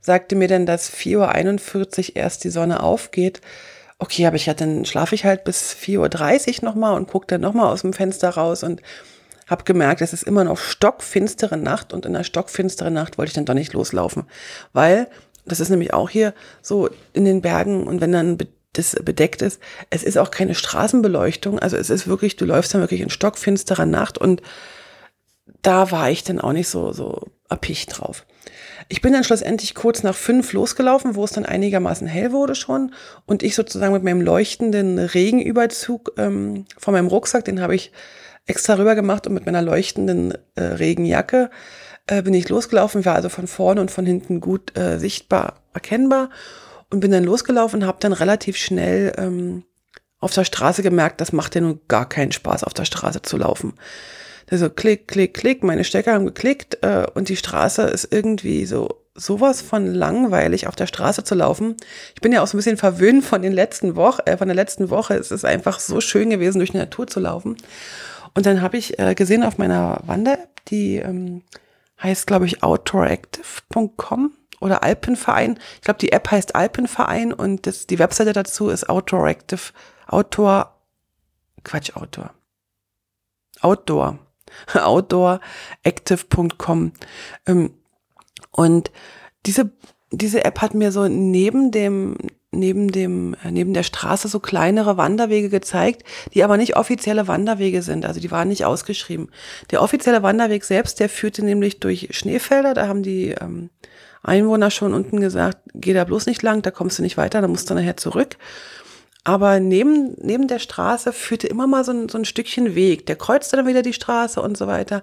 sagte 0.00 0.36
mir 0.36 0.48
dann, 0.48 0.66
dass 0.66 0.90
4.41 0.90 2.10
Uhr 2.10 2.16
erst 2.16 2.44
die 2.44 2.50
Sonne 2.50 2.82
aufgeht. 2.82 3.40
Okay, 3.98 4.26
aber 4.26 4.36
ich 4.36 4.48
hatte, 4.48 4.64
dann 4.64 4.84
schlafe 4.84 5.14
ich 5.14 5.24
halt 5.24 5.44
bis 5.44 5.74
4.30 5.74 6.62
Uhr 6.62 6.64
nochmal 6.64 6.94
und 6.94 7.08
gucke 7.08 7.26
dann 7.26 7.42
nochmal 7.42 7.70
aus 7.70 7.82
dem 7.82 7.92
Fenster 7.92 8.30
raus 8.30 8.62
und 8.62 8.80
habe 9.46 9.64
gemerkt, 9.64 10.00
es 10.00 10.12
ist 10.12 10.22
immer 10.22 10.44
noch 10.44 10.58
stockfinstere 10.58 11.56
Nacht 11.56 11.92
und 11.92 12.06
in 12.06 12.12
der 12.12 12.24
stockfinsteren 12.24 12.94
Nacht 12.94 13.18
wollte 13.18 13.30
ich 13.30 13.34
dann 13.34 13.44
doch 13.44 13.54
nicht 13.54 13.72
loslaufen, 13.72 14.24
weil 14.72 15.08
das 15.44 15.58
ist 15.58 15.70
nämlich 15.70 15.92
auch 15.92 16.08
hier 16.08 16.34
so 16.62 16.88
in 17.12 17.24
den 17.24 17.42
Bergen 17.42 17.86
und 17.86 18.00
wenn 18.00 18.12
dann 18.12 18.38
das 18.72 18.96
bedeckt 19.02 19.42
ist. 19.42 19.60
Es 19.90 20.02
ist 20.02 20.16
auch 20.16 20.30
keine 20.30 20.54
Straßenbeleuchtung. 20.54 21.58
Also 21.58 21.76
es 21.76 21.90
ist 21.90 22.06
wirklich, 22.06 22.36
du 22.36 22.44
läufst 22.44 22.72
dann 22.72 22.80
wirklich 22.80 23.00
in 23.00 23.10
stockfinsterer 23.10 23.86
Nacht 23.86 24.18
und 24.18 24.42
da 25.62 25.90
war 25.90 26.10
ich 26.10 26.22
dann 26.24 26.40
auch 26.40 26.52
nicht 26.52 26.68
so, 26.68 26.92
so 26.92 27.26
erpicht 27.48 27.98
drauf. 27.98 28.24
Ich 28.88 29.02
bin 29.02 29.12
dann 29.12 29.24
schlussendlich 29.24 29.74
kurz 29.74 30.02
nach 30.02 30.14
fünf 30.14 30.52
losgelaufen, 30.52 31.14
wo 31.14 31.24
es 31.24 31.32
dann 31.32 31.44
einigermaßen 31.44 32.06
hell 32.06 32.32
wurde 32.32 32.54
schon 32.54 32.94
und 33.26 33.42
ich 33.42 33.54
sozusagen 33.54 33.92
mit 33.92 34.02
meinem 34.02 34.20
leuchtenden 34.20 34.98
Regenüberzug 34.98 36.12
ähm, 36.16 36.64
von 36.78 36.94
meinem 36.94 37.08
Rucksack, 37.08 37.44
den 37.44 37.60
habe 37.60 37.74
ich 37.74 37.92
extra 38.46 38.74
rüber 38.74 38.94
gemacht 38.94 39.26
und 39.26 39.34
mit 39.34 39.46
meiner 39.46 39.62
leuchtenden 39.62 40.34
äh, 40.54 40.62
Regenjacke 40.62 41.50
äh, 42.06 42.22
bin 42.22 42.34
ich 42.34 42.48
losgelaufen, 42.48 43.04
war 43.04 43.14
also 43.14 43.28
von 43.28 43.46
vorne 43.46 43.80
und 43.80 43.90
von 43.90 44.06
hinten 44.06 44.40
gut 44.40 44.76
äh, 44.76 44.98
sichtbar 44.98 45.60
erkennbar 45.72 46.30
und 46.90 47.00
bin 47.00 47.10
dann 47.10 47.24
losgelaufen 47.24 47.82
und 47.82 47.86
habe 47.86 47.98
dann 48.00 48.12
relativ 48.12 48.56
schnell 48.56 49.12
ähm, 49.16 49.64
auf 50.18 50.34
der 50.34 50.44
Straße 50.44 50.82
gemerkt, 50.82 51.20
das 51.20 51.32
macht 51.32 51.54
ja 51.54 51.60
nun 51.60 51.80
gar 51.88 52.08
keinen 52.08 52.32
Spaß, 52.32 52.64
auf 52.64 52.74
der 52.74 52.84
Straße 52.84 53.22
zu 53.22 53.36
laufen. 53.36 53.74
Also 54.50 54.68
klick, 54.68 55.06
klick, 55.08 55.34
klick, 55.34 55.62
meine 55.62 55.84
Stecker 55.84 56.12
haben 56.12 56.26
geklickt 56.26 56.78
äh, 56.82 57.06
und 57.14 57.28
die 57.28 57.36
Straße 57.36 57.82
ist 57.82 58.12
irgendwie 58.12 58.66
so 58.66 59.00
sowas 59.14 59.60
von 59.60 59.86
langweilig, 59.86 60.66
auf 60.66 60.76
der 60.76 60.86
Straße 60.86 61.24
zu 61.24 61.34
laufen. 61.34 61.76
Ich 62.14 62.20
bin 62.20 62.32
ja 62.32 62.42
auch 62.42 62.46
so 62.46 62.56
ein 62.56 62.58
bisschen 62.58 62.76
verwöhnt 62.76 63.24
von 63.24 63.42
den 63.42 63.52
letzten 63.52 63.96
Wochen, 63.96 64.22
äh, 64.24 64.36
von 64.36 64.48
der 64.48 64.54
letzten 64.54 64.90
Woche. 64.90 65.14
Es 65.14 65.30
ist 65.30 65.44
einfach 65.44 65.78
so 65.78 66.00
schön 66.00 66.30
gewesen, 66.30 66.58
durch 66.58 66.72
die 66.72 66.78
Natur 66.78 67.06
zu 67.06 67.20
laufen. 67.20 67.56
Und 68.34 68.46
dann 68.46 68.62
habe 68.62 68.76
ich 68.76 68.98
äh, 68.98 69.14
gesehen 69.14 69.42
auf 69.42 69.58
meiner 69.58 70.00
Wander-App, 70.06 70.64
die 70.66 70.96
ähm, 70.96 71.42
heißt, 72.02 72.26
glaube 72.26 72.46
ich, 72.46 72.62
outdooractive.com 72.62 74.32
oder 74.60 74.82
Alpenverein. 74.82 75.58
Ich 75.76 75.82
glaube, 75.82 75.98
die 75.98 76.12
App 76.12 76.30
heißt 76.30 76.54
Alpenverein 76.54 77.32
und 77.32 77.66
das, 77.66 77.86
die 77.86 77.98
Webseite 77.98 78.32
dazu 78.32 78.68
ist 78.68 78.88
Outdoor 78.88 79.26
Active, 79.26 79.72
Outdoor, 80.06 80.76
Quatsch, 81.64 81.96
Outdoor. 81.96 82.30
Outdoor. 83.60 84.18
Outdooractive.com. 84.74 86.92
Ähm, 87.46 87.74
und 88.50 88.90
diese, 89.46 89.70
diese 90.10 90.44
App 90.44 90.60
hat 90.60 90.74
mir 90.74 90.92
so 90.92 91.08
neben 91.08 91.70
dem, 91.70 92.16
neben 92.52 92.90
dem, 92.90 93.34
äh, 93.44 93.50
neben 93.50 93.74
der 93.74 93.82
Straße 93.82 94.28
so 94.28 94.40
kleinere 94.40 94.96
Wanderwege 94.96 95.48
gezeigt, 95.48 96.02
die 96.34 96.42
aber 96.42 96.56
nicht 96.56 96.76
offizielle 96.76 97.28
Wanderwege 97.28 97.82
sind. 97.82 98.04
Also 98.04 98.20
die 98.20 98.30
waren 98.30 98.48
nicht 98.48 98.64
ausgeschrieben. 98.64 99.30
Der 99.70 99.82
offizielle 99.82 100.22
Wanderweg 100.22 100.64
selbst, 100.64 101.00
der 101.00 101.08
führte 101.08 101.44
nämlich 101.44 101.80
durch 101.80 102.08
Schneefelder. 102.10 102.74
Da 102.74 102.88
haben 102.88 103.02
die 103.02 103.30
ähm, 103.40 103.70
Einwohner 104.22 104.70
schon 104.70 104.94
unten 104.94 105.20
gesagt, 105.20 105.58
geh 105.74 105.92
da 105.92 106.04
bloß 106.04 106.26
nicht 106.26 106.42
lang, 106.42 106.62
da 106.62 106.70
kommst 106.70 106.98
du 106.98 107.02
nicht 107.02 107.16
weiter, 107.16 107.40
da 107.40 107.48
musst 107.48 107.70
du 107.70 107.74
nachher 107.74 107.96
zurück. 107.96 108.36
Aber 109.22 109.60
neben, 109.60 110.14
neben 110.18 110.48
der 110.48 110.58
Straße 110.58 111.12
führte 111.12 111.46
immer 111.46 111.66
mal 111.66 111.84
so 111.84 111.92
ein, 111.92 112.08
so 112.08 112.18
ein 112.18 112.24
Stückchen 112.24 112.74
Weg. 112.74 113.06
Der 113.06 113.16
kreuzte 113.16 113.56
dann 113.56 113.66
wieder 113.66 113.82
die 113.82 113.92
Straße 113.92 114.40
und 114.40 114.56
so 114.56 114.66
weiter. 114.66 115.02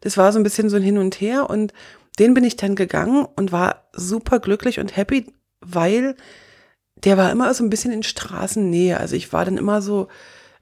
Das 0.00 0.16
war 0.16 0.32
so 0.32 0.38
ein 0.38 0.44
bisschen 0.44 0.70
so 0.70 0.76
ein 0.76 0.82
Hin 0.82 0.98
und 0.98 1.20
Her 1.20 1.50
und 1.50 1.72
den 2.18 2.32
bin 2.32 2.44
ich 2.44 2.56
dann 2.56 2.76
gegangen 2.76 3.26
und 3.36 3.52
war 3.52 3.88
super 3.92 4.38
glücklich 4.38 4.78
und 4.78 4.96
happy, 4.96 5.26
weil 5.60 6.16
der 7.04 7.16
war 7.16 7.30
immer 7.30 7.52
so 7.54 7.64
ein 7.64 7.70
bisschen 7.70 7.92
in 7.92 8.02
Straßennähe. 8.02 8.98
Also 8.98 9.16
ich 9.16 9.32
war 9.32 9.44
dann 9.44 9.58
immer 9.58 9.82
so, 9.82 10.08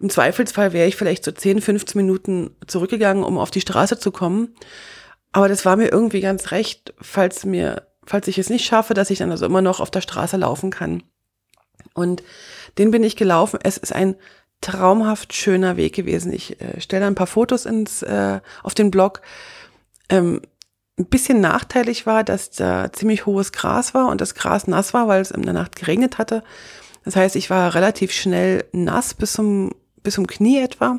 im 0.01 0.11
Zweifelsfall 0.11 0.73
wäre 0.73 0.89
ich 0.89 0.97
vielleicht 0.97 1.25
so 1.25 1.33
10, 1.33 1.61
15 1.61 2.01
Minuten 2.01 2.51
zurückgegangen, 2.67 3.25
um 3.25 3.39
auf 3.39 3.51
die 3.51 3.61
Straße 3.61 3.99
zu 3.99 4.11
kommen. 4.11 4.55
Aber 5.33 5.49
das 5.49 5.65
war 5.65 5.77
mir 5.77 5.89
irgendwie 5.89 6.21
ganz 6.21 6.51
recht, 6.51 6.95
falls 7.01 7.45
mir 7.45 7.87
falls 8.07 8.29
ich 8.29 8.39
es 8.39 8.51
nicht 8.51 8.65
schaffe, 8.65 8.95
dass 8.95 9.11
ich 9.11 9.19
dann 9.19 9.31
also 9.31 9.47
immer 9.47 9.63
noch 9.63 9.81
auf 9.81 9.91
der 9.91 10.01
Straße 10.01 10.37
laufen 10.37 10.71
kann. 10.71 11.03
Und 11.95 12.23
den 12.79 12.91
bin 12.91 13.03
ich 13.03 13.17
gelaufen. 13.17 13.59
Es 13.63 13.77
ist 13.77 13.93
ein 13.95 14.17
traumhaft 14.61 15.35
schöner 15.35 15.77
Weg 15.77 15.95
gewesen. 15.95 16.33
Ich 16.33 16.61
äh, 16.61 16.81
stelle 16.81 17.07
ein 17.07 17.15
paar 17.15 17.27
Fotos 17.27 17.67
ins, 17.67 18.03
äh, 18.03 18.41
auf 18.63 18.75
den 18.75 18.91
Blog. 18.91 19.21
Ähm, 20.09 20.43
ein 20.99 21.07
bisschen 21.07 21.41
nachteilig 21.41 22.07
war, 22.07 22.23
dass 22.23 22.51
da 22.51 22.93
ziemlich 22.93 23.27
hohes 23.27 23.53
Gras 23.53 23.95
war 23.95 24.09
und 24.09 24.21
das 24.21 24.35
Gras 24.35 24.67
nass 24.67 24.95
war, 24.95 25.09
weil 25.09 25.21
es 25.21 25.31
in 25.31 25.43
der 25.43 25.53
Nacht 25.53 25.77
geregnet 25.77 26.19
hatte. 26.19 26.45
Das 27.05 27.17
heißt, 27.17 27.37
ich 27.37 27.51
war 27.51 27.75
relativ 27.75 28.13
schnell 28.13 28.65
nass 28.73 29.15
bis 29.15 29.33
zum, 29.33 29.75
bis 30.03 30.15
zum 30.15 30.27
Knie 30.27 30.61
etwa. 30.61 30.99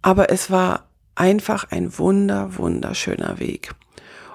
Aber 0.00 0.30
es 0.30 0.50
war 0.50 0.88
einfach 1.14 1.70
ein 1.70 1.98
wunder, 1.98 2.56
wunderschöner 2.56 3.38
Weg. 3.38 3.74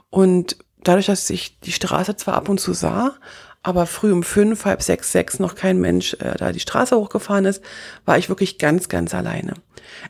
Und 0.10 0.58
dadurch, 0.84 1.06
dass 1.06 1.30
ich 1.30 1.60
die 1.62 1.72
Straße 1.72 2.16
zwar 2.18 2.36
ab 2.36 2.50
und 2.50 2.60
zu 2.60 2.74
sah, 2.74 3.16
aber 3.62 3.86
früh 3.86 4.12
um 4.12 4.24
fünf, 4.24 4.66
halb 4.66 4.82
sechs, 4.82 5.12
sechs 5.12 5.40
noch 5.40 5.56
kein 5.56 5.80
Mensch 5.80 6.14
äh, 6.16 6.36
da 6.38 6.52
die 6.52 6.60
Straße 6.60 6.96
hochgefahren 6.96 7.46
ist, 7.46 7.64
war 8.06 8.18
ich 8.18 8.30
wirklich 8.30 8.58
ganz, 8.58 8.90
ganz 8.90 9.14
alleine. 9.14 9.54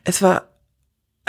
Es 0.03 0.21
war 0.21 0.49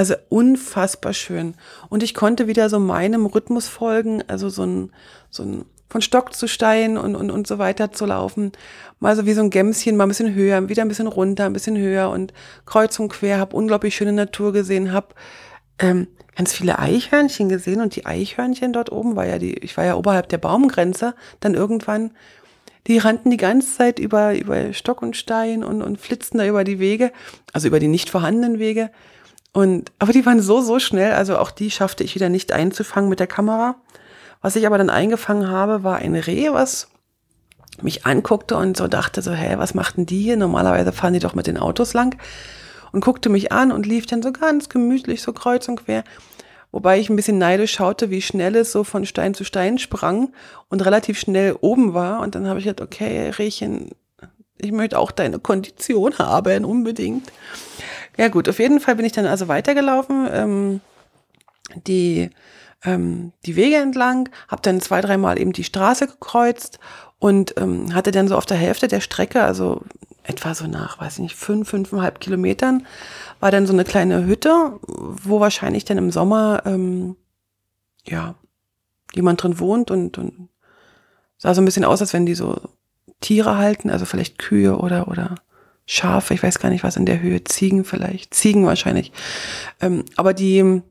also 0.00 0.14
unfassbar 0.30 1.12
schön. 1.12 1.52
Und 1.90 2.02
ich 2.02 2.14
konnte 2.14 2.46
wieder 2.46 2.70
so 2.70 2.80
meinem 2.80 3.26
Rhythmus 3.26 3.68
folgen, 3.68 4.22
also 4.28 4.48
so 4.48 4.64
ein, 4.64 4.92
so 5.28 5.42
ein 5.42 5.66
von 5.90 6.00
Stock 6.00 6.32
zu 6.32 6.48
Stein 6.48 6.96
und, 6.96 7.14
und, 7.14 7.30
und 7.30 7.46
so 7.46 7.58
weiter 7.58 7.92
zu 7.92 8.06
laufen. 8.06 8.52
Mal 8.98 9.14
so 9.14 9.26
wie 9.26 9.34
so 9.34 9.42
ein 9.42 9.50
Gämschen, 9.50 9.98
mal 9.98 10.06
ein 10.06 10.08
bisschen 10.08 10.34
höher, 10.34 10.70
wieder 10.70 10.80
ein 10.80 10.88
bisschen 10.88 11.06
runter, 11.06 11.44
ein 11.44 11.52
bisschen 11.52 11.76
höher 11.76 12.08
und 12.08 12.32
kreuz 12.64 12.98
und 12.98 13.10
quer, 13.10 13.38
habe 13.38 13.54
unglaublich 13.54 13.94
schöne 13.94 14.14
Natur 14.14 14.54
gesehen, 14.54 14.90
habe 14.90 15.08
ähm, 15.78 16.06
ganz 16.34 16.54
viele 16.54 16.78
Eichhörnchen 16.78 17.50
gesehen 17.50 17.82
und 17.82 17.94
die 17.94 18.06
Eichhörnchen 18.06 18.72
dort 18.72 18.90
oben 18.90 19.16
war 19.16 19.26
ja 19.26 19.38
die, 19.38 19.52
ich 19.58 19.76
war 19.76 19.84
ja 19.84 19.96
oberhalb 19.96 20.30
der 20.30 20.38
Baumgrenze, 20.38 21.14
dann 21.40 21.52
irgendwann, 21.52 22.12
die 22.86 22.96
rannten 22.96 23.30
die 23.30 23.36
ganze 23.36 23.76
Zeit 23.76 23.98
über, 23.98 24.34
über 24.34 24.72
Stock 24.72 25.02
und 25.02 25.14
Stein 25.14 25.62
und, 25.62 25.82
und 25.82 26.00
flitzten 26.00 26.38
da 26.38 26.46
über 26.46 26.64
die 26.64 26.78
Wege, 26.78 27.12
also 27.52 27.68
über 27.68 27.80
die 27.80 27.88
nicht 27.88 28.08
vorhandenen 28.08 28.58
Wege. 28.58 28.90
Und, 29.52 29.92
aber 29.98 30.12
die 30.12 30.24
waren 30.26 30.40
so, 30.40 30.60
so 30.60 30.78
schnell, 30.78 31.12
also 31.12 31.38
auch 31.38 31.50
die 31.50 31.70
schaffte 31.70 32.04
ich 32.04 32.14
wieder 32.14 32.28
nicht 32.28 32.52
einzufangen 32.52 33.10
mit 33.10 33.20
der 33.20 33.26
Kamera. 33.26 33.76
Was 34.42 34.56
ich 34.56 34.66
aber 34.66 34.78
dann 34.78 34.90
eingefangen 34.90 35.48
habe, 35.48 35.82
war 35.82 35.96
ein 35.96 36.14
Reh, 36.14 36.52
was 36.52 36.88
mich 37.82 38.06
anguckte 38.06 38.56
und 38.56 38.76
so 38.76 38.88
dachte 38.88 39.22
so, 39.22 39.32
hä, 39.32 39.54
was 39.56 39.74
machten 39.74 40.06
die 40.06 40.22
hier? 40.22 40.36
Normalerweise 40.36 40.92
fahren 40.92 41.14
die 41.14 41.18
doch 41.18 41.34
mit 41.34 41.46
den 41.46 41.58
Autos 41.58 41.94
lang 41.94 42.16
und 42.92 43.04
guckte 43.04 43.28
mich 43.28 43.52
an 43.52 43.72
und 43.72 43.86
lief 43.86 44.06
dann 44.06 44.22
so 44.22 44.32
ganz 44.32 44.68
gemütlich 44.68 45.22
so 45.22 45.32
kreuz 45.32 45.68
und 45.68 45.84
quer. 45.84 46.04
Wobei 46.72 47.00
ich 47.00 47.10
ein 47.10 47.16
bisschen 47.16 47.38
neidisch 47.38 47.72
schaute, 47.72 48.10
wie 48.10 48.22
schnell 48.22 48.54
es 48.54 48.70
so 48.70 48.84
von 48.84 49.04
Stein 49.04 49.34
zu 49.34 49.44
Stein 49.44 49.78
sprang 49.78 50.32
und 50.68 50.84
relativ 50.84 51.18
schnell 51.18 51.56
oben 51.60 51.94
war. 51.94 52.20
Und 52.20 52.36
dann 52.36 52.46
habe 52.46 52.60
ich 52.60 52.66
gedacht, 52.66 52.86
okay, 52.86 53.30
Rehchen, 53.30 53.90
ich 54.56 54.70
möchte 54.70 54.98
auch 54.98 55.10
deine 55.10 55.40
Kondition 55.40 56.18
haben, 56.18 56.64
unbedingt. 56.64 57.32
Ja 58.16 58.28
gut, 58.28 58.48
auf 58.48 58.58
jeden 58.58 58.80
Fall 58.80 58.96
bin 58.96 59.06
ich 59.06 59.12
dann 59.12 59.26
also 59.26 59.48
weitergelaufen. 59.48 60.28
Ähm, 60.30 60.80
die 61.86 62.30
ähm, 62.84 63.32
die 63.44 63.56
Wege 63.56 63.76
entlang, 63.76 64.28
habe 64.48 64.62
dann 64.62 64.80
zwei, 64.80 65.00
dreimal 65.00 65.38
eben 65.38 65.52
die 65.52 65.64
Straße 65.64 66.06
gekreuzt 66.06 66.78
und 67.18 67.54
ähm, 67.58 67.94
hatte 67.94 68.10
dann 68.10 68.28
so 68.28 68.36
auf 68.36 68.46
der 68.46 68.56
Hälfte 68.56 68.88
der 68.88 69.00
Strecke, 69.00 69.42
also 69.42 69.82
etwa 70.22 70.54
so 70.54 70.66
nach, 70.66 71.00
weiß 71.00 71.14
ich 71.14 71.20
nicht, 71.20 71.36
fünf, 71.36 71.68
fünfeinhalb 71.68 72.20
Kilometern, 72.20 72.86
war 73.40 73.50
dann 73.50 73.66
so 73.66 73.72
eine 73.72 73.84
kleine 73.84 74.24
Hütte, 74.24 74.78
wo 74.86 75.40
wahrscheinlich 75.40 75.84
dann 75.84 75.98
im 75.98 76.10
Sommer, 76.10 76.62
ähm, 76.64 77.16
ja, 78.06 78.34
jemand 79.12 79.42
drin 79.42 79.58
wohnt 79.58 79.90
und, 79.90 80.16
und 80.18 80.48
sah 81.36 81.52
so 81.52 81.60
ein 81.60 81.64
bisschen 81.64 81.84
aus, 81.84 82.00
als 82.00 82.12
wenn 82.12 82.26
die 82.26 82.34
so 82.34 82.60
Tiere 83.20 83.58
halten, 83.58 83.90
also 83.90 84.04
vielleicht 84.04 84.38
Kühe 84.38 84.78
oder, 84.78 85.08
oder 85.08 85.34
Schafe, 85.92 86.34
ich 86.34 86.42
weiß 86.44 86.60
gar 86.60 86.70
nicht 86.70 86.84
was 86.84 86.94
in 86.94 87.04
der 87.04 87.20
Höhe, 87.20 87.42
Ziegen 87.42 87.84
vielleicht, 87.84 88.32
Ziegen 88.32 88.64
wahrscheinlich. 88.64 89.10
Ähm, 89.80 90.04
aber 90.16 90.34
die, 90.34 90.82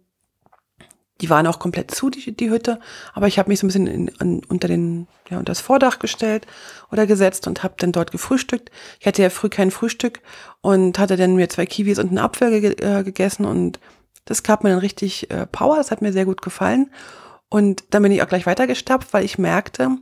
die 1.22 1.29
waren 1.29 1.48
auch 1.48 1.58
komplett 1.58 1.91
zu, 1.91 2.10
die, 2.10 2.36
die 2.36 2.50
Hütte, 2.50 2.82
aber 3.13 3.27
ich 3.27 3.39
habe 3.39 3.48
mich 3.48 3.62
so 3.62 3.65
ein 3.65 3.70
bisschen 3.70 3.88
in, 3.88 4.12
an, 4.20 4.41
unter 4.50 4.68
den 4.68 5.08
ja 5.29 5.38
unter 5.38 5.51
das 5.51 5.62
Vordach 5.62 6.00
gestellt 6.00 6.48
oder 6.91 7.08
gesetzt 7.08 7.48
und 7.48 7.63
habe 7.63 7.75
dann 7.77 7.94
dort 7.94 8.12
gefrühstückt. 8.12 8.72
Ich 9.00 9.08
hatte 9.08 9.22
ja 9.22 9.29
früh 9.29 9.48
kein 9.48 9.72
Frühstück 9.72 10.20
und 10.60 11.00
hatte 11.00 11.15
dann 11.15 11.38
mir 11.38 11.48
zwei 11.48 11.65
Kiwis 11.65 11.98
und 11.98 12.10
einen 12.10 12.18
Apfel 12.18 12.60
ge 12.60 12.74
äh, 12.86 13.06
gegessen 13.06 13.46
und 13.46 13.79
das 14.25 14.44
gab 14.44 14.65
mir 14.65 14.72
dann 14.72 14.79
richtig 14.79 15.32
äh, 15.32 15.46
Power. 15.46 15.77
Das 15.77 15.91
hat 15.91 16.01
mir 16.01 16.12
sehr 16.12 16.25
gut 16.25 16.41
gefallen 16.41 16.91
und 17.48 17.86
dann 17.91 18.03
bin 18.03 18.12
ich 18.12 18.22
auch 18.22 18.27
gleich 18.27 18.46
weitergestapft, 18.46 19.13
weil 19.13 19.24
ich 19.24 19.38
merkte, 19.38 19.98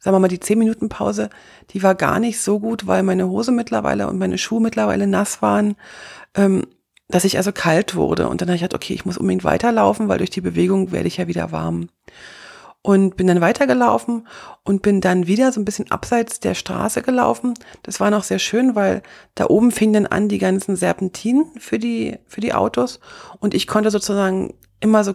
sagen 0.00 0.14
wir 0.14 0.20
mal 0.20 0.28
die 0.28 0.40
zehn 0.40 0.58
Minuten 0.58 0.88
Pause, 0.88 1.30
die 1.70 1.82
war 1.82 1.94
gar 1.94 2.18
nicht 2.18 2.40
so 2.40 2.58
gut, 2.58 2.86
weil 2.86 3.02
meine 3.02 3.28
Hose 3.28 3.52
mittlerweile 3.52 4.08
und 4.08 4.18
meine 4.18 4.38
Schuhe 4.38 4.60
mittlerweile 4.60 5.06
nass 5.06 5.42
waren. 5.42 5.76
Ähm, 6.34 6.64
dass 7.10 7.24
ich 7.24 7.36
also 7.36 7.52
kalt 7.52 7.94
wurde. 7.94 8.28
Und 8.28 8.40
dann 8.40 8.48
habe 8.48 8.56
ich 8.56 8.62
gedacht, 8.62 8.74
okay, 8.74 8.94
ich 8.94 9.04
muss 9.04 9.18
unbedingt 9.18 9.44
weiterlaufen, 9.44 10.08
weil 10.08 10.18
durch 10.18 10.30
die 10.30 10.40
Bewegung 10.40 10.92
werde 10.92 11.08
ich 11.08 11.18
ja 11.18 11.26
wieder 11.26 11.52
warm. 11.52 11.88
Und 12.82 13.16
bin 13.16 13.26
dann 13.26 13.42
weitergelaufen 13.42 14.26
und 14.64 14.80
bin 14.80 15.02
dann 15.02 15.26
wieder 15.26 15.52
so 15.52 15.60
ein 15.60 15.66
bisschen 15.66 15.90
abseits 15.90 16.40
der 16.40 16.54
Straße 16.54 17.02
gelaufen. 17.02 17.52
Das 17.82 18.00
war 18.00 18.10
noch 18.10 18.22
sehr 18.22 18.38
schön, 18.38 18.74
weil 18.74 19.02
da 19.34 19.46
oben 19.46 19.70
fing 19.70 19.92
dann 19.92 20.06
an 20.06 20.28
die 20.28 20.38
ganzen 20.38 20.76
Serpentinen 20.76 21.44
für 21.58 21.78
die, 21.78 22.16
für 22.26 22.40
die 22.40 22.54
Autos. 22.54 23.00
Und 23.38 23.52
ich 23.52 23.66
konnte 23.66 23.90
sozusagen 23.90 24.54
immer 24.80 25.04
so 25.04 25.14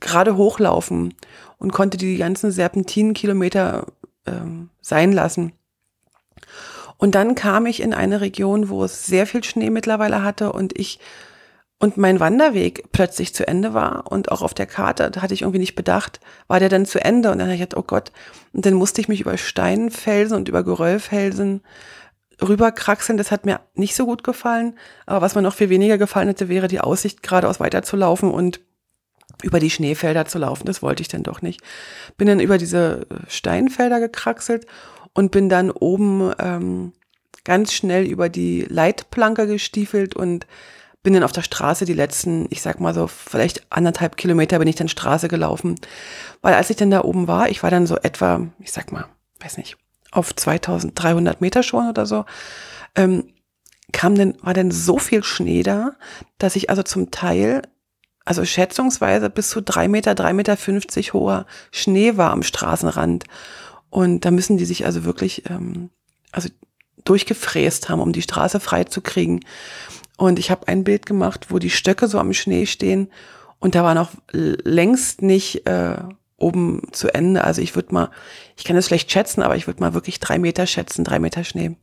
gerade 0.00 0.36
hochlaufen 0.36 1.14
und 1.58 1.72
konnte 1.72 1.98
die 1.98 2.16
ganzen 2.16 2.50
Serpentinenkilometer 2.50 3.86
ähm, 4.28 4.70
sein 4.80 5.12
lassen. 5.12 5.52
Und 6.96 7.14
dann 7.14 7.34
kam 7.34 7.66
ich 7.66 7.80
in 7.80 7.94
eine 7.94 8.20
Region, 8.20 8.68
wo 8.68 8.84
es 8.84 9.06
sehr 9.06 9.26
viel 9.26 9.44
Schnee 9.44 9.70
mittlerweile 9.70 10.22
hatte 10.22 10.52
und 10.52 10.78
ich 10.78 10.98
und 11.80 11.96
mein 11.96 12.18
Wanderweg 12.18 12.90
plötzlich 12.90 13.34
zu 13.34 13.46
Ende 13.46 13.72
war 13.72 14.10
und 14.10 14.32
auch 14.32 14.42
auf 14.42 14.52
der 14.52 14.66
Karte, 14.66 15.12
da 15.12 15.22
hatte 15.22 15.32
ich 15.32 15.42
irgendwie 15.42 15.60
nicht 15.60 15.76
bedacht, 15.76 16.18
war 16.48 16.58
der 16.58 16.68
dann 16.68 16.86
zu 16.86 17.02
Ende? 17.02 17.30
Und 17.30 17.38
dann 17.38 17.48
habe 17.48 17.56
ich 17.56 17.76
oh 17.76 17.82
Gott, 17.82 18.10
und 18.52 18.66
dann 18.66 18.74
musste 18.74 19.00
ich 19.00 19.06
mich 19.06 19.20
über 19.20 19.36
Steinfelsen 19.38 20.36
und 20.36 20.48
über 20.48 20.64
Geröllfelsen 20.64 21.62
rüberkraxeln, 22.40 23.18
das 23.18 23.30
hat 23.30 23.46
mir 23.46 23.60
nicht 23.74 23.96
so 23.96 24.06
gut 24.06 24.22
gefallen, 24.22 24.76
aber 25.06 25.20
was 25.22 25.34
mir 25.34 25.42
noch 25.42 25.54
viel 25.54 25.70
weniger 25.70 25.98
gefallen 25.98 26.28
hätte, 26.28 26.48
wäre 26.48 26.68
die 26.68 26.80
Aussicht 26.80 27.22
geradeaus 27.22 27.60
weiterzulaufen 27.60 28.30
und 28.30 28.60
über 29.42 29.60
die 29.60 29.70
Schneefelder 29.70 30.26
zu 30.26 30.38
laufen, 30.38 30.66
das 30.66 30.82
wollte 30.82 31.02
ich 31.02 31.08
dann 31.08 31.22
doch 31.22 31.42
nicht. 31.42 31.60
Bin 32.16 32.26
dann 32.26 32.40
über 32.40 32.58
diese 32.58 33.06
Steinfelder 33.28 34.00
gekraxelt 34.00 34.66
und 35.12 35.30
bin 35.30 35.48
dann 35.48 35.70
oben 35.70 36.32
ähm, 36.38 36.92
ganz 37.44 37.72
schnell 37.72 38.04
über 38.04 38.28
die 38.28 38.66
Leitplanke 38.68 39.46
gestiefelt 39.46 40.14
und 40.14 40.46
bin 41.02 41.14
dann 41.14 41.22
auf 41.22 41.32
der 41.32 41.42
Straße 41.42 41.84
die 41.84 41.94
letzten, 41.94 42.46
ich 42.50 42.60
sag 42.60 42.80
mal 42.80 42.92
so, 42.92 43.06
vielleicht 43.06 43.72
anderthalb 43.72 44.16
Kilometer 44.16 44.58
bin 44.58 44.68
ich 44.68 44.76
dann 44.76 44.88
Straße 44.88 45.28
gelaufen. 45.28 45.76
Weil 46.42 46.54
als 46.54 46.70
ich 46.70 46.76
dann 46.76 46.90
da 46.90 47.04
oben 47.04 47.28
war, 47.28 47.48
ich 47.48 47.62
war 47.62 47.70
dann 47.70 47.86
so 47.86 47.96
etwa, 47.96 48.46
ich 48.58 48.72
sag 48.72 48.92
mal, 48.92 49.06
weiß 49.40 49.56
nicht, 49.56 49.76
auf 50.10 50.34
2300 50.34 51.40
Meter 51.40 51.62
schon 51.62 51.88
oder 51.88 52.04
so, 52.04 52.24
ähm, 52.94 53.32
kam 53.92 54.16
denn, 54.16 54.34
war 54.42 54.54
denn 54.54 54.70
so 54.70 54.98
viel 54.98 55.24
Schnee 55.24 55.62
da, 55.62 55.92
dass 56.38 56.56
ich 56.56 56.68
also 56.68 56.82
zum 56.82 57.10
Teil, 57.10 57.62
also 58.28 58.44
schätzungsweise 58.44 59.30
bis 59.30 59.48
zu 59.48 59.62
drei 59.62 59.88
Meter, 59.88 60.14
drei 60.14 60.34
Meter 60.34 60.58
fünfzig 60.58 61.14
hoher 61.14 61.46
Schnee 61.72 62.18
war 62.18 62.30
am 62.30 62.42
Straßenrand. 62.42 63.24
Und 63.88 64.26
da 64.26 64.30
müssen 64.30 64.58
die 64.58 64.66
sich 64.66 64.84
also 64.84 65.04
wirklich, 65.04 65.48
ähm, 65.48 65.88
also 66.30 66.50
durchgefräst 67.06 67.88
haben, 67.88 68.02
um 68.02 68.12
die 68.12 68.20
Straße 68.20 68.60
frei 68.60 68.84
zu 68.84 69.00
kriegen. 69.00 69.40
Und 70.18 70.38
ich 70.38 70.50
habe 70.50 70.68
ein 70.68 70.84
Bild 70.84 71.06
gemacht, 71.06 71.46
wo 71.48 71.58
die 71.58 71.70
Stöcke 71.70 72.06
so 72.06 72.18
am 72.18 72.34
Schnee 72.34 72.66
stehen 72.66 73.10
und 73.60 73.74
da 73.74 73.82
war 73.82 73.94
noch 73.94 74.10
längst 74.30 75.22
nicht 75.22 75.66
äh, 75.66 75.96
oben 76.36 76.82
zu 76.92 77.08
Ende. 77.08 77.44
Also 77.44 77.62
ich 77.62 77.74
würde 77.76 77.94
mal, 77.94 78.10
ich 78.58 78.64
kann 78.64 78.76
das 78.76 78.86
schlecht 78.86 79.10
schätzen, 79.10 79.42
aber 79.42 79.56
ich 79.56 79.66
würde 79.66 79.80
mal 79.80 79.94
wirklich 79.94 80.20
drei 80.20 80.38
Meter 80.38 80.66
schätzen, 80.66 81.02
drei 81.02 81.18
Meter 81.18 81.44
Schnee. 81.44 81.76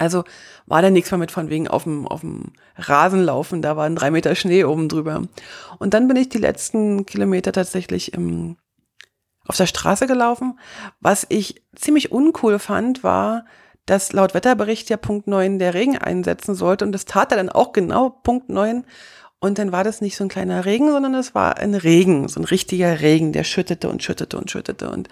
Also 0.00 0.24
war 0.64 0.80
da 0.80 0.88
nichts 0.88 1.10
mehr 1.10 1.18
mit 1.18 1.30
von 1.30 1.50
wegen 1.50 1.68
auf 1.68 1.84
dem, 1.84 2.08
auf 2.08 2.22
dem 2.22 2.54
Rasen 2.76 3.22
laufen, 3.22 3.60
da 3.60 3.76
waren 3.76 3.96
drei 3.96 4.10
Meter 4.10 4.34
Schnee 4.34 4.64
oben 4.64 4.88
drüber. 4.88 5.24
Und 5.78 5.92
dann 5.92 6.08
bin 6.08 6.16
ich 6.16 6.30
die 6.30 6.38
letzten 6.38 7.04
Kilometer 7.04 7.52
tatsächlich 7.52 8.14
im, 8.14 8.56
auf 9.46 9.58
der 9.58 9.66
Straße 9.66 10.06
gelaufen. 10.06 10.58
Was 11.00 11.26
ich 11.28 11.62
ziemlich 11.76 12.12
uncool 12.12 12.58
fand, 12.58 13.04
war, 13.04 13.44
dass 13.84 14.14
laut 14.14 14.32
Wetterbericht 14.32 14.88
ja 14.88 14.96
Punkt 14.96 15.26
9 15.26 15.58
der 15.58 15.74
Regen 15.74 15.98
einsetzen 15.98 16.54
sollte. 16.54 16.86
Und 16.86 16.92
das 16.92 17.04
tat 17.04 17.30
er 17.32 17.36
dann 17.36 17.50
auch 17.50 17.72
genau 17.72 18.08
Punkt 18.08 18.48
9. 18.48 18.84
Und 19.38 19.58
dann 19.58 19.70
war 19.70 19.84
das 19.84 20.00
nicht 20.00 20.16
so 20.16 20.24
ein 20.24 20.28
kleiner 20.28 20.64
Regen, 20.64 20.90
sondern 20.90 21.14
es 21.14 21.34
war 21.34 21.58
ein 21.58 21.74
Regen, 21.74 22.26
so 22.28 22.40
ein 22.40 22.44
richtiger 22.44 23.00
Regen, 23.00 23.32
der 23.32 23.44
schüttete 23.44 23.90
und 23.90 24.02
schüttete 24.02 24.38
und 24.38 24.50
schüttete. 24.50 24.90
Und 24.90 25.08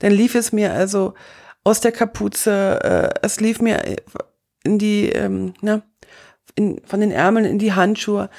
dann 0.00 0.12
lief 0.12 0.34
es 0.34 0.52
mir 0.52 0.74
also 0.74 1.14
aus 1.66 1.80
der 1.80 1.90
Kapuze, 1.90 2.78
äh, 2.80 3.26
es 3.26 3.40
lief 3.40 3.60
mir 3.60 3.82
in 4.62 4.78
die, 4.78 5.08
ähm, 5.08 5.52
ne, 5.62 5.82
in, 6.54 6.80
von 6.86 7.00
den 7.00 7.10
Ärmeln 7.10 7.44
in 7.44 7.58
die 7.58 7.72
Handschuhe. 7.72 8.30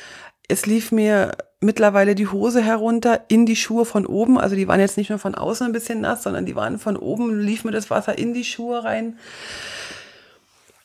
Es 0.47 0.65
lief 0.65 0.93
mir 0.93 1.33
mittlerweile 1.59 2.15
die 2.15 2.27
Hose 2.27 2.61
herunter 2.61 3.25
in 3.27 3.45
die 3.45 3.57
Schuhe 3.57 3.83
von 3.83 4.05
oben. 4.05 4.39
Also 4.39 4.55
die 4.55 4.69
waren 4.69 4.79
jetzt 4.79 4.95
nicht 4.95 5.09
nur 5.09 5.19
von 5.19 5.35
außen 5.35 5.67
ein 5.67 5.73
bisschen 5.73 5.99
nass, 5.99 6.23
sondern 6.23 6.45
die 6.45 6.55
waren 6.55 6.79
von 6.79 6.95
oben, 6.95 7.37
lief 7.37 7.65
mir 7.65 7.71
das 7.71 7.89
Wasser 7.89 8.17
in 8.17 8.33
die 8.33 8.45
Schuhe 8.45 8.85
rein. 8.85 9.19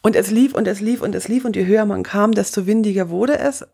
Und 0.02 0.16
es 0.16 0.32
lief 0.32 0.52
und 0.52 0.66
es 0.66 0.80
lief 0.80 1.00
und 1.00 1.14
es 1.14 1.28
lief 1.28 1.44
und 1.44 1.54
je 1.54 1.66
höher 1.66 1.86
man 1.86 2.02
kam, 2.02 2.32
desto 2.32 2.66
windiger 2.66 3.08
wurde 3.08 3.38
es. 3.38 3.64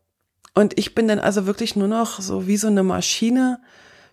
Und 0.53 0.79
ich 0.79 0.95
bin 0.95 1.09
dann 1.09 1.21
also 1.21 1.47
wirklich 1.47 1.75
nur 1.75 1.89
noch 1.89 2.21
so 2.21 2.47
wie 2.47 2.59
so 2.59 2.67
eine 2.67 2.83
Maschine, 2.83 3.61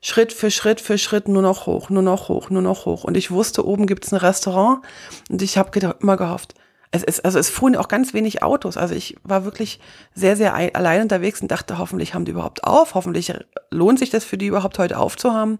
Schritt 0.07 0.33
für 0.33 0.51
Schritt 0.51 0.81
für 0.81 0.99
Schritt 0.99 1.27
nur 1.27 1.41
noch 1.41 1.65
hoch, 1.65 1.89
nur 1.89 2.03
noch 2.03 2.29
hoch, 2.29 2.51
nur 2.51 2.61
noch 2.61 2.85
hoch. 2.85 3.05
Und 3.05 3.17
ich 3.17 3.31
wusste, 3.31 3.65
oben 3.65 3.87
gibt's 3.87 4.13
ein 4.13 4.19
Restaurant 4.19 4.83
und 5.31 5.41
ich 5.41 5.57
habe 5.57 5.95
immer 5.99 6.15
gehofft, 6.15 6.53
es 6.91 7.01
ist, 7.01 7.25
also 7.25 7.39
es 7.39 7.49
fuhren 7.49 7.75
auch 7.75 7.87
ganz 7.87 8.13
wenig 8.13 8.43
Autos. 8.43 8.77
Also 8.77 8.93
ich 8.93 9.15
war 9.23 9.45
wirklich 9.45 9.79
sehr, 10.13 10.37
sehr 10.37 10.53
allein 10.53 11.01
unterwegs 11.01 11.41
und 11.41 11.49
dachte, 11.49 11.79
hoffentlich 11.79 12.13
haben 12.13 12.23
die 12.23 12.33
überhaupt 12.33 12.65
auf, 12.65 12.93
hoffentlich 12.93 13.33
lohnt 13.71 13.97
sich 13.97 14.11
das 14.11 14.23
für 14.23 14.37
die 14.37 14.45
überhaupt 14.45 14.77
heute 14.77 14.99
aufzuhaben. 14.99 15.57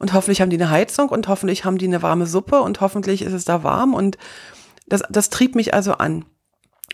und 0.00 0.12
hoffentlich 0.12 0.40
haben 0.40 0.50
die 0.50 0.56
eine 0.56 0.70
Heizung 0.70 1.10
und 1.10 1.28
hoffentlich 1.28 1.64
haben 1.64 1.78
die 1.78 1.86
eine 1.86 2.02
warme 2.02 2.26
Suppe 2.26 2.62
und 2.62 2.80
hoffentlich 2.80 3.22
ist 3.22 3.32
es 3.32 3.44
da 3.44 3.62
warm 3.62 3.94
und 3.94 4.18
das, 4.88 5.04
das 5.08 5.30
trieb 5.30 5.54
mich 5.54 5.72
also 5.72 5.92
an. 5.92 6.24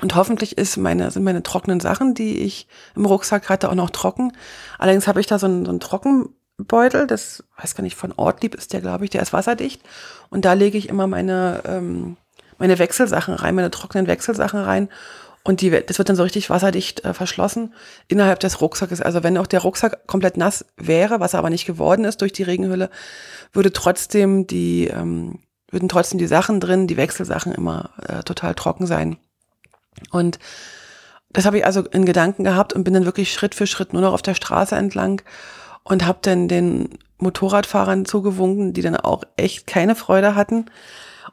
Und 0.03 0.15
hoffentlich 0.15 0.59
ist 0.59 0.77
meine, 0.77 1.11
sind 1.11 1.25
meine 1.25 1.43
trockenen 1.43 1.81
Sachen, 1.81 2.13
die 2.13 2.41
ich 2.41 2.69
im 2.95 3.07
Rucksack 3.07 3.49
hatte, 3.49 3.71
auch 3.71 3.75
noch 3.75 3.91
trocken. 3.91 4.33
Allerdings 4.79 5.09
habe 5.09 5.19
ich 5.19 5.27
da 5.27 5.39
so 5.39 5.47
einen, 5.47 5.65
so 5.65 5.71
einen 5.71 5.81
Trockenbeutel, 6.59 7.07
das 7.07 7.45
weiß 7.57 7.75
gar 7.75 7.83
nicht, 7.83 7.97
von 7.97 8.13
Ortlieb 8.17 8.55
ist 8.55 8.73
der, 8.73 8.81
glaube 8.81 9.05
ich, 9.05 9.11
der 9.11 9.23
ist 9.23 9.33
wasserdicht. 9.33 9.81
Und 10.31 10.45
da 10.45 10.53
lege 10.55 10.77
ich 10.77 10.89
immer 10.89 11.07
meine, 11.07 11.63
ähm, 11.65 12.17
meine 12.59 12.79
Wechselsachen 12.79 13.35
rein, 13.35 13.55
meine 13.55 13.71
trockenen 13.71 14.07
Wechselsachen 14.07 14.61
rein. 14.61 14.89
Und 15.45 15.61
die, 15.61 15.71
das 15.71 15.99
wird 15.99 16.09
dann 16.09 16.17
so 16.17 16.25
richtig 16.25 16.51
wasserdicht 16.51 17.05
äh, 17.05 17.15
verschlossen 17.15 17.73
innerhalb 18.09 18.41
des 18.41 18.61
Rucksackes. 18.61 19.01
Also 19.01 19.23
wenn 19.23 19.39
auch 19.39 19.47
der 19.47 19.61
Rucksack 19.61 20.07
komplett 20.07 20.37
nass 20.37 20.67
wäre, 20.77 21.21
was 21.21 21.33
er 21.33 21.39
aber 21.39 21.51
nicht 21.51 21.65
geworden 21.65 22.05
ist 22.05 22.21
durch 22.21 22.33
die 22.33 22.43
Regenhülle, 22.43 22.91
würde 23.53 23.73
trotzdem 23.73 24.47
die, 24.47 24.89
ähm, 24.89 25.39
würden 25.71 25.89
trotzdem 25.89 26.19
die 26.19 26.27
Sachen 26.27 26.61
drin, 26.61 26.87
die 26.87 26.97
Wechselsachen 26.97 27.53
immer 27.53 27.91
äh, 28.07 28.23
total 28.25 28.55
trocken 28.55 28.87
sein. 28.87 29.17
Und 30.11 30.39
das 31.31 31.47
habe 31.47 31.59
ich 31.59 31.67
also 31.67 31.83
in 31.83 32.05
Gedanken 32.05 32.45
gehabt 32.45 32.73
und 32.73 32.85
bin 32.85 32.95
dann 32.95 33.05
wirklich 33.05 33.33
Schritt 33.33 33.55
für 33.55 33.67
Schritt 33.67 33.93
nur 33.93 34.03
noch 34.03 34.13
auf 34.13 34.23
der 34.23 34.35
Straße 34.35 34.75
entlang 34.75 35.23
und 35.89 36.07
habe 36.07 36.19
dann 36.23 36.49
den 36.49 36.99
Motorradfahrern 37.19 38.05
zugewunken, 38.05 38.73
die 38.73 38.83
dann 38.83 38.97
auch 38.97 39.25
echt 39.37 39.67
keine 39.67 39.97
Freude 39.97 40.35
hatten. 40.35 40.67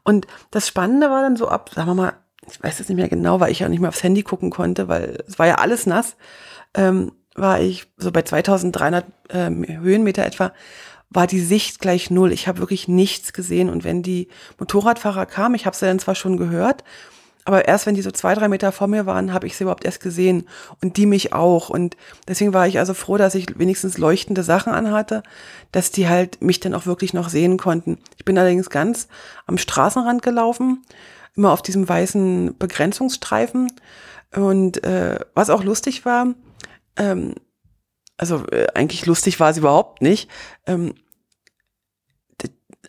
Und 0.04 0.28
das 0.52 0.68
Spannende 0.68 1.10
war 1.10 1.22
dann 1.22 1.36
so 1.36 1.48
ab, 1.48 1.72
sagen 1.74 1.90
wir 1.90 1.94
mal, 1.94 2.14
ich 2.50 2.62
weiß 2.64 2.80
es 2.80 2.90
nicht 2.90 2.98
mehr 2.98 3.10
genau, 3.10 3.40
weil 3.40 3.52
ich 3.52 3.60
ja 3.60 3.70
nicht 3.70 3.80
mehr 3.80 3.90
aufs 3.90 4.04
Handy 4.04 4.24
gucken 4.24 4.50
konnte, 4.50 4.88
weil 4.88 5.24
es 5.28 5.38
war 5.40 5.48
ja 5.48 5.56
alles 5.56 5.86
nass, 5.86 6.16
ähm, 6.74 7.12
war 7.36 7.60
ich 7.60 7.88
so 7.98 8.12
bei 8.12 8.22
2300 8.22 9.06
ähm, 9.30 9.66
Höhenmeter 9.68 10.26
etwa, 10.26 10.54
war 11.10 11.28
die 11.28 11.42
Sicht 11.42 11.80
gleich 11.80 12.10
null. 12.10 12.32
Ich 12.32 12.48
habe 12.48 12.60
wirklich 12.60 12.88
nichts 12.88 13.34
gesehen. 13.34 13.70
Und 13.70 13.84
wenn 13.84 14.04
die 14.04 14.30
Motorradfahrer 14.58 15.26
kamen, 15.26 15.56
ich 15.56 15.66
habe 15.66 15.76
sie 15.76 15.86
dann 15.86 16.00
zwar 16.00 16.16
schon 16.16 16.38
gehört, 16.38 16.84
aber 17.46 17.68
erst 17.68 17.86
wenn 17.86 17.94
die 17.94 18.02
so 18.02 18.10
zwei, 18.10 18.34
drei 18.34 18.48
Meter 18.48 18.72
vor 18.72 18.88
mir 18.88 19.06
waren, 19.06 19.32
habe 19.32 19.46
ich 19.46 19.56
sie 19.56 19.64
überhaupt 19.64 19.86
erst 19.86 20.02
gesehen. 20.02 20.48
Und 20.82 20.98
die 20.98 21.06
mich 21.06 21.32
auch. 21.32 21.70
Und 21.70 21.96
deswegen 22.28 22.54
war 22.54 22.68
ich 22.68 22.80
also 22.80 22.96
froh, 22.96 23.18
dass 23.18 23.36
ich 23.36 23.60
wenigstens 23.60 24.00
leuchtende 24.00 24.42
Sachen 24.42 24.74
anhatte, 24.74 25.22
dass 25.72 25.92
die 25.92 26.10
halt 26.10 26.42
mich 26.42 26.60
dann 26.60 26.74
auch 26.74 26.88
wirklich 26.88 27.14
noch 27.14 27.30
sehen 27.30 27.58
konnten. 27.58 28.00
Ich 28.18 28.26
bin 28.26 28.38
allerdings 28.38 28.72
ganz 28.72 29.08
am 29.46 29.60
Straßenrand 29.60 30.24
gelaufen, 30.24 30.84
immer 31.36 31.52
auf 31.52 31.62
diesem 31.62 31.88
weißen 31.88 32.58
Begrenzungsstreifen. 32.58 33.72
Und 34.36 34.84
äh, 34.84 35.20
was 35.36 35.52
auch 35.52 35.64
lustig 35.64 36.04
war, 36.04 36.34
ähm, 36.98 37.36
also 38.18 38.44
äh, 38.48 38.68
eigentlich 38.74 39.06
lustig 39.06 39.40
war 39.40 39.52
es 39.52 39.58
überhaupt 39.58 40.02
nicht. 40.02 40.32
Ähm, 40.66 40.96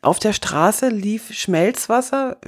auf 0.01 0.19
der 0.19 0.33
Straße 0.33 0.89
lief 0.89 1.33
Schmelzwasser 1.35 2.39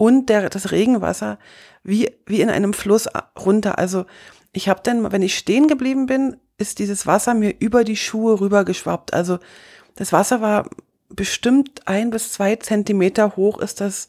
und 0.00 0.30
der, 0.30 0.48
das 0.48 0.70
Regenwasser 0.70 1.38
wie, 1.82 2.10
wie 2.24 2.40
in 2.40 2.48
einem 2.48 2.72
Fluss 2.72 3.06
runter. 3.38 3.78
Also 3.78 4.06
ich 4.50 4.70
habe 4.70 4.80
dann, 4.82 5.12
wenn 5.12 5.20
ich 5.20 5.36
stehen 5.36 5.68
geblieben 5.68 6.06
bin, 6.06 6.38
ist 6.56 6.78
dieses 6.78 7.06
Wasser 7.06 7.34
mir 7.34 7.54
über 7.58 7.84
die 7.84 7.98
Schuhe 7.98 8.40
rübergeschwappt. 8.40 9.12
Also 9.12 9.40
das 9.96 10.10
Wasser 10.10 10.40
war 10.40 10.70
bestimmt 11.10 11.86
ein 11.86 12.08
bis 12.08 12.32
zwei 12.32 12.56
Zentimeter 12.56 13.36
hoch, 13.36 13.58
ist 13.58 13.82
das 13.82 14.08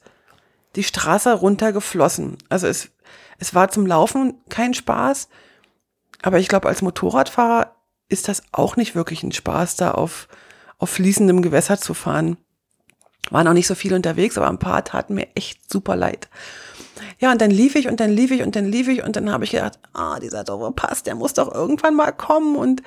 die 0.77 0.83
Straße 0.83 1.33
runtergeflossen. 1.33 2.37
Also 2.47 2.67
es, 2.67 2.91
es 3.39 3.53
war 3.53 3.69
zum 3.69 3.85
Laufen 3.85 4.35
kein 4.47 4.73
Spaß, 4.73 5.27
aber 6.21 6.39
ich 6.39 6.47
glaube, 6.47 6.69
als 6.69 6.81
Motorradfahrer 6.81 7.75
ist 8.07 8.29
das 8.29 8.43
auch 8.53 8.77
nicht 8.77 8.95
wirklich 8.95 9.23
ein 9.23 9.33
Spaß, 9.33 9.75
da 9.75 9.91
auf, 9.91 10.29
auf 10.77 10.89
fließendem 10.91 11.41
Gewässer 11.41 11.81
zu 11.81 11.93
fahren. 11.93 12.37
Waren 13.29 13.47
auch 13.47 13.53
nicht 13.53 13.67
so 13.67 13.75
viel 13.75 13.93
unterwegs, 13.93 14.37
aber 14.37 14.49
ein 14.49 14.57
paar 14.57 14.83
taten 14.83 15.13
mir 15.13 15.27
echt 15.35 15.71
super 15.71 15.95
leid. 15.95 16.29
Ja, 17.19 17.31
und 17.31 17.39
dann 17.41 17.51
lief 17.51 17.75
ich 17.75 17.87
und 17.87 17.99
dann 17.99 18.09
lief 18.09 18.31
ich 18.31 18.41
und 18.41 18.55
dann 18.55 18.65
lief 18.65 18.87
ich 18.87 19.03
und 19.03 19.15
dann 19.15 19.31
habe 19.31 19.43
ich 19.43 19.51
gedacht, 19.51 19.79
ah, 19.93 20.19
dieser 20.19 20.43
doofe 20.43 20.71
Pass, 20.71 21.03
der 21.03 21.15
muss 21.15 21.33
doch 21.33 21.53
irgendwann 21.53 21.95
mal 21.95 22.11
kommen 22.11 22.55
und 22.55 22.81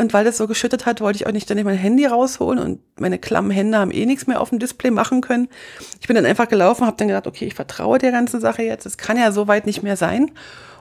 und 0.00 0.14
weil 0.14 0.24
das 0.24 0.36
so 0.36 0.46
geschüttet 0.46 0.86
hat, 0.86 1.00
wollte 1.00 1.16
ich 1.16 1.26
auch 1.26 1.32
nicht 1.32 1.42
ständig 1.42 1.66
mein 1.66 1.76
Handy 1.76 2.06
rausholen 2.06 2.60
und 2.60 2.80
meine 3.00 3.18
klammen 3.18 3.50
Hände 3.50 3.78
haben 3.78 3.90
eh 3.90 4.06
nichts 4.06 4.28
mehr 4.28 4.40
auf 4.40 4.50
dem 4.50 4.60
Display 4.60 4.92
machen 4.92 5.22
können. 5.22 5.48
Ich 6.00 6.06
bin 6.06 6.14
dann 6.14 6.24
einfach 6.24 6.48
gelaufen, 6.48 6.86
habe 6.86 6.96
dann 6.96 7.08
gedacht, 7.08 7.26
okay, 7.26 7.46
ich 7.46 7.54
vertraue 7.54 7.98
der 7.98 8.12
ganzen 8.12 8.40
Sache 8.40 8.62
jetzt. 8.62 8.86
Es 8.86 8.96
kann 8.96 9.16
ja 9.16 9.32
so 9.32 9.48
weit 9.48 9.66
nicht 9.66 9.82
mehr 9.82 9.96
sein 9.96 10.30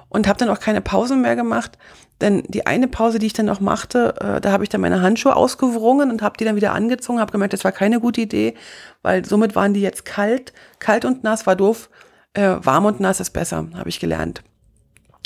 und 0.10 0.28
habe 0.28 0.38
dann 0.38 0.50
auch 0.50 0.60
keine 0.60 0.82
Pausen 0.82 1.22
mehr 1.22 1.36
gemacht. 1.36 1.80
Denn 2.22 2.44
die 2.48 2.66
eine 2.66 2.88
Pause, 2.88 3.20
die 3.20 3.28
ich 3.28 3.34
dann 3.34 3.46
noch 3.46 3.60
machte, 3.60 4.16
äh, 4.20 4.42
da 4.42 4.52
habe 4.52 4.64
ich 4.64 4.70
dann 4.70 4.82
meine 4.82 5.02
Handschuhe 5.02 5.36
ausgewrungen 5.36 6.10
und 6.10 6.22
habe 6.22 6.38
die 6.38 6.46
dann 6.46 6.56
wieder 6.56 6.74
angezogen, 6.74 7.20
habe 7.20 7.32
gemerkt, 7.32 7.54
das 7.54 7.64
war 7.64 7.72
keine 7.72 8.00
gute 8.00 8.22
Idee, 8.22 8.56
weil 9.04 9.24
somit 9.24 9.56
waren 9.56 9.74
die 9.74 9.82
jetzt 9.82 10.06
kalt. 10.06 10.54
Kalt 10.80 11.06
und 11.06 11.24
nass 11.24 11.46
war 11.46 11.56
doof, 11.56 11.90
äh, 12.34 12.56
warm 12.62 12.86
und 12.86 13.00
nass 13.00 13.20
ist 13.20 13.32
besser, 13.32 13.68
habe 13.76 13.90
ich 13.90 14.00
gelernt. 14.00 14.44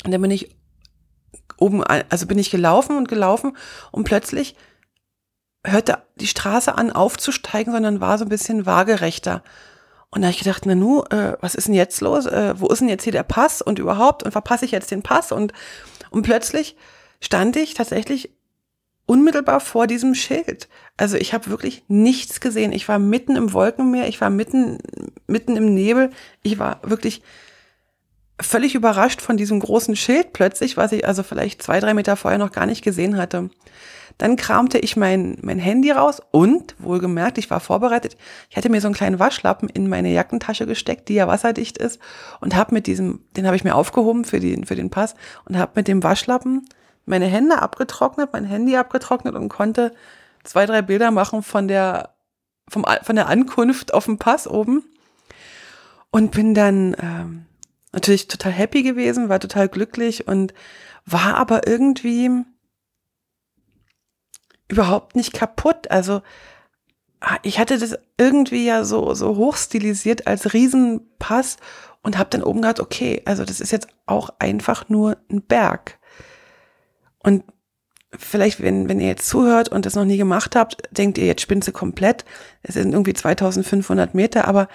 Und 0.04 0.12
dann 0.12 0.20
bin 0.20 0.30
ich 0.30 0.54
oben, 1.58 1.82
also 1.84 2.26
bin 2.26 2.38
ich 2.38 2.50
gelaufen 2.50 2.96
und 2.96 3.08
gelaufen 3.08 3.56
und 3.90 4.04
plötzlich 4.04 4.56
hörte 5.64 5.98
die 6.16 6.26
Straße 6.26 6.76
an 6.76 6.90
aufzusteigen, 6.90 7.72
sondern 7.72 8.00
war 8.00 8.18
so 8.18 8.24
ein 8.24 8.28
bisschen 8.28 8.66
waagerechter. 8.66 9.42
Und 10.12 10.20
da 10.20 10.28
habe 10.28 10.34
ich 10.34 10.42
gedacht, 10.42 10.66
na 10.66 10.74
nu, 10.74 11.02
äh, 11.04 11.36
was 11.40 11.54
ist 11.54 11.68
denn 11.68 11.74
jetzt 11.74 12.00
los? 12.02 12.26
Äh, 12.26 12.54
wo 12.58 12.68
ist 12.68 12.80
denn 12.80 12.88
jetzt 12.88 13.04
hier 13.04 13.12
der 13.12 13.22
Pass 13.22 13.62
und 13.62 13.78
überhaupt? 13.78 14.22
Und 14.22 14.32
verpasse 14.32 14.66
ich 14.66 14.70
jetzt 14.70 14.90
den 14.90 15.02
Pass? 15.02 15.32
Und, 15.32 15.54
und 16.10 16.22
plötzlich 16.22 16.76
stand 17.20 17.56
ich 17.56 17.72
tatsächlich 17.72 18.30
unmittelbar 19.06 19.58
vor 19.60 19.86
diesem 19.86 20.14
Schild. 20.14 20.68
Also 20.98 21.16
ich 21.16 21.32
habe 21.32 21.48
wirklich 21.48 21.84
nichts 21.88 22.40
gesehen. 22.40 22.72
Ich 22.72 22.88
war 22.88 22.98
mitten 22.98 23.36
im 23.36 23.54
Wolkenmeer, 23.54 24.06
ich 24.06 24.20
war 24.20 24.28
mitten, 24.28 24.78
mitten 25.26 25.56
im 25.56 25.72
Nebel. 25.74 26.10
Ich 26.42 26.58
war 26.58 26.80
wirklich 26.82 27.22
völlig 28.38 28.74
überrascht 28.74 29.22
von 29.22 29.38
diesem 29.38 29.60
großen 29.60 29.96
Schild 29.96 30.34
plötzlich, 30.34 30.76
was 30.76 30.92
ich 30.92 31.06
also 31.06 31.22
vielleicht 31.22 31.62
zwei, 31.62 31.80
drei 31.80 31.94
Meter 31.94 32.16
vorher 32.16 32.38
noch 32.38 32.52
gar 32.52 32.66
nicht 32.66 32.82
gesehen 32.82 33.16
hatte. 33.16 33.48
Dann 34.18 34.36
kramte 34.36 34.78
ich 34.78 34.96
mein, 34.96 35.38
mein 35.42 35.58
Handy 35.58 35.90
raus 35.90 36.20
und, 36.30 36.74
wohlgemerkt, 36.78 37.38
ich 37.38 37.50
war 37.50 37.60
vorbereitet, 37.60 38.16
ich 38.50 38.56
hatte 38.56 38.68
mir 38.68 38.80
so 38.80 38.88
einen 38.88 38.94
kleinen 38.94 39.18
Waschlappen 39.18 39.68
in 39.68 39.88
meine 39.88 40.12
Jackentasche 40.12 40.66
gesteckt, 40.66 41.08
die 41.08 41.14
ja 41.14 41.26
wasserdicht 41.26 41.78
ist 41.78 42.00
und 42.40 42.54
habe 42.54 42.74
mit 42.74 42.86
diesem, 42.86 43.20
den 43.36 43.46
habe 43.46 43.56
ich 43.56 43.64
mir 43.64 43.74
aufgehoben 43.74 44.24
für 44.24 44.40
den, 44.40 44.64
für 44.64 44.76
den 44.76 44.90
Pass 44.90 45.14
und 45.44 45.56
habe 45.56 45.72
mit 45.74 45.88
dem 45.88 46.02
Waschlappen 46.02 46.68
meine 47.04 47.26
Hände 47.26 47.60
abgetrocknet, 47.60 48.32
mein 48.32 48.44
Handy 48.44 48.76
abgetrocknet 48.76 49.34
und 49.34 49.48
konnte 49.48 49.92
zwei, 50.44 50.66
drei 50.66 50.82
Bilder 50.82 51.10
machen 51.10 51.42
von 51.42 51.68
der, 51.68 52.10
vom, 52.68 52.84
von 53.02 53.16
der 53.16 53.28
Ankunft 53.28 53.94
auf 53.94 54.04
dem 54.04 54.18
Pass 54.18 54.46
oben. 54.46 54.84
Und 56.14 56.32
bin 56.32 56.52
dann 56.52 56.94
ähm, 57.00 57.46
natürlich 57.92 58.28
total 58.28 58.52
happy 58.52 58.82
gewesen, 58.82 59.30
war 59.30 59.40
total 59.40 59.68
glücklich 59.68 60.28
und 60.28 60.52
war 61.06 61.36
aber 61.36 61.66
irgendwie 61.66 62.30
überhaupt 64.72 65.14
nicht 65.14 65.32
kaputt. 65.32 65.90
Also 65.90 66.22
ah, 67.20 67.36
ich 67.42 67.58
hatte 67.58 67.78
das 67.78 67.96
irgendwie 68.18 68.66
ja 68.66 68.84
so, 68.84 69.14
so 69.14 69.36
hochstilisiert 69.36 70.26
als 70.26 70.52
Riesenpass 70.54 71.58
und 72.02 72.18
habe 72.18 72.30
dann 72.30 72.42
oben 72.42 72.62
gedacht, 72.62 72.80
okay, 72.80 73.22
also 73.26 73.44
das 73.44 73.60
ist 73.60 73.70
jetzt 73.70 73.88
auch 74.06 74.30
einfach 74.38 74.88
nur 74.88 75.18
ein 75.30 75.42
Berg. 75.42 75.98
Und 77.18 77.44
vielleicht, 78.16 78.60
wenn, 78.62 78.88
wenn 78.88 78.98
ihr 78.98 79.08
jetzt 79.08 79.28
zuhört 79.28 79.68
und 79.68 79.86
das 79.86 79.94
noch 79.94 80.04
nie 80.04 80.16
gemacht 80.16 80.56
habt, 80.56 80.82
denkt 80.90 81.18
ihr, 81.18 81.26
jetzt 81.26 81.42
spinnt 81.42 81.64
sie 81.64 81.72
komplett. 81.72 82.24
Es 82.62 82.74
sind 82.74 82.92
irgendwie 82.92 83.14
2500 83.14 84.14
Meter, 84.14 84.48
aber 84.48 84.68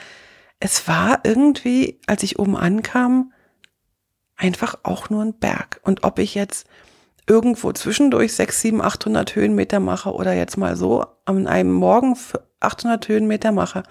es 0.60 0.88
war 0.88 1.20
irgendwie, 1.24 2.00
als 2.08 2.24
ich 2.24 2.40
oben 2.40 2.56
ankam, 2.56 3.34
einfach 4.38 4.80
auch 4.84 5.10
nur 5.10 5.24
ein 5.24 5.38
Berg. 5.38 5.82
Und 5.84 6.04
ob 6.04 6.20
ich 6.20 6.36
jetzt 6.36 6.68
irgendwo 7.28 7.72
zwischendurch 7.74 8.34
6, 8.34 8.62
7, 8.62 8.82
800 8.82 9.36
Höhenmeter 9.36 9.80
mache 9.80 10.13
oder 10.13 10.34
jetzt 10.34 10.58
mal 10.58 10.76
so 10.76 11.06
an 11.26 11.48
einem 11.48 11.74
Morgen 11.74 12.18
800 12.60 13.08
Höhenmeter 13.08 13.52
mache. 13.52 13.84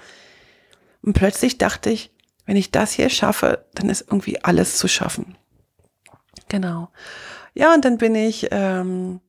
Und 1.02 1.12
plötzlich 1.12 1.58
dachte 1.58 1.90
ich, 1.90 2.12
wenn 2.46 2.56
ich 2.56 2.70
das 2.70 2.92
hier 2.92 3.10
schaffe, 3.10 3.64
dann 3.74 3.90
ist 3.90 4.06
irgendwie 4.08 4.42
alles 4.42 4.78
zu 4.78 4.88
schaffen. 4.88 5.36
Genau. 6.48 6.88
Ja, 7.54 7.74
und 7.74 7.84
dann 7.84 7.98
bin 7.98 8.14
ich, 8.14 8.48
ähm, 8.50 9.20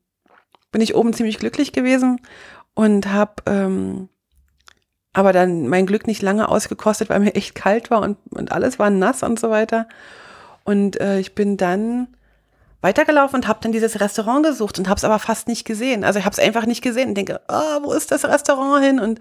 bin 0.71 0.81
ich 0.81 0.95
oben 0.95 1.13
ziemlich 1.13 1.37
glücklich 1.37 1.73
gewesen 1.73 2.21
und 2.73 3.11
habe 3.11 3.43
ähm, 3.45 4.09
aber 5.13 5.33
dann 5.33 5.67
mein 5.67 5.87
Glück 5.87 6.05
nicht 6.05 6.21
lange 6.21 6.47
ausgekostet, 6.47 7.09
weil 7.09 7.19
mir 7.19 7.33
echt 7.33 7.55
kalt 7.55 7.89
war 7.89 8.01
und, 8.01 8.17
und 8.29 8.51
alles 8.51 8.77
war 8.77 8.91
nass 8.91 9.23
und 9.23 9.39
so 9.39 9.49
weiter. 9.49 9.87
Und 10.63 11.01
äh, 11.01 11.17
ich 11.19 11.33
bin 11.33 11.57
dann 11.57 12.15
weitergelaufen 12.81 13.37
und 13.37 13.47
habe 13.47 13.59
dann 13.61 13.71
dieses 13.71 13.99
Restaurant 13.99 14.45
gesucht 14.45 14.77
und 14.77 14.87
habe 14.87 14.97
es 14.97 15.03
aber 15.03 15.19
fast 15.19 15.47
nicht 15.47 15.65
gesehen. 15.65 16.03
Also 16.03 16.19
ich 16.19 16.25
habe 16.25 16.33
es 16.33 16.39
einfach 16.39 16.65
nicht 16.65 16.81
gesehen 16.81 17.09
und 17.09 17.15
denke, 17.15 17.41
oh, 17.47 17.79
wo 17.83 17.93
ist 17.93 18.11
das 18.11 18.25
Restaurant 18.25 18.83
hin? 18.83 18.99
Und 18.99 19.19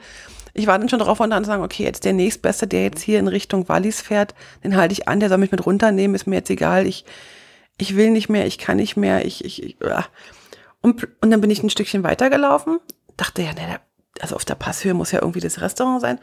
ich 0.53 0.66
war 0.66 0.79
dann 0.79 0.88
schon 0.88 0.99
drauf 0.99 1.21
und 1.21 1.31
dann 1.31 1.45
sagen, 1.45 1.62
okay, 1.62 1.85
jetzt 1.85 2.05
der 2.05 2.12
nächstbeste, 2.12 2.66
der 2.66 2.85
jetzt 2.85 3.03
hier 3.03 3.19
in 3.19 3.29
Richtung 3.29 3.69
Wallis 3.69 4.01
fährt, 4.01 4.35
den 4.64 4.77
halte 4.77 4.92
ich 4.92 5.09
an, 5.09 5.21
der 5.21 5.29
soll 5.29 5.38
mich 5.38 5.53
mit 5.53 5.64
runternehmen, 5.64 6.14
ist 6.14 6.27
mir 6.27 6.37
jetzt 6.37 6.51
egal. 6.51 6.87
Ich, 6.87 7.05
ich 7.79 7.97
will 7.97 8.11
nicht 8.11 8.29
mehr, 8.29 8.47
ich 8.47 8.59
kann 8.59 8.77
nicht 8.77 8.97
mehr, 8.97 9.25
ich, 9.25 9.45
ich, 9.45 9.62
ich 9.62 9.77
ja. 9.83 10.07
und, 10.83 11.09
und 11.21 11.31
dann 11.31 11.40
bin 11.40 11.51
ich 11.51 11.62
ein 11.62 11.71
Stückchen 11.71 12.03
weitergelaufen, 12.03 12.79
dachte 13.16 13.42
ja, 13.42 13.53
ne, 13.53 13.81
also 14.21 14.35
auf 14.35 14.45
der 14.45 14.55
Passhöhe 14.55 14.95
muss 14.95 15.12
ja 15.12 15.21
irgendwie 15.21 15.40
das 15.40 15.61
Restaurant 15.61 16.01
sein. 16.01 16.19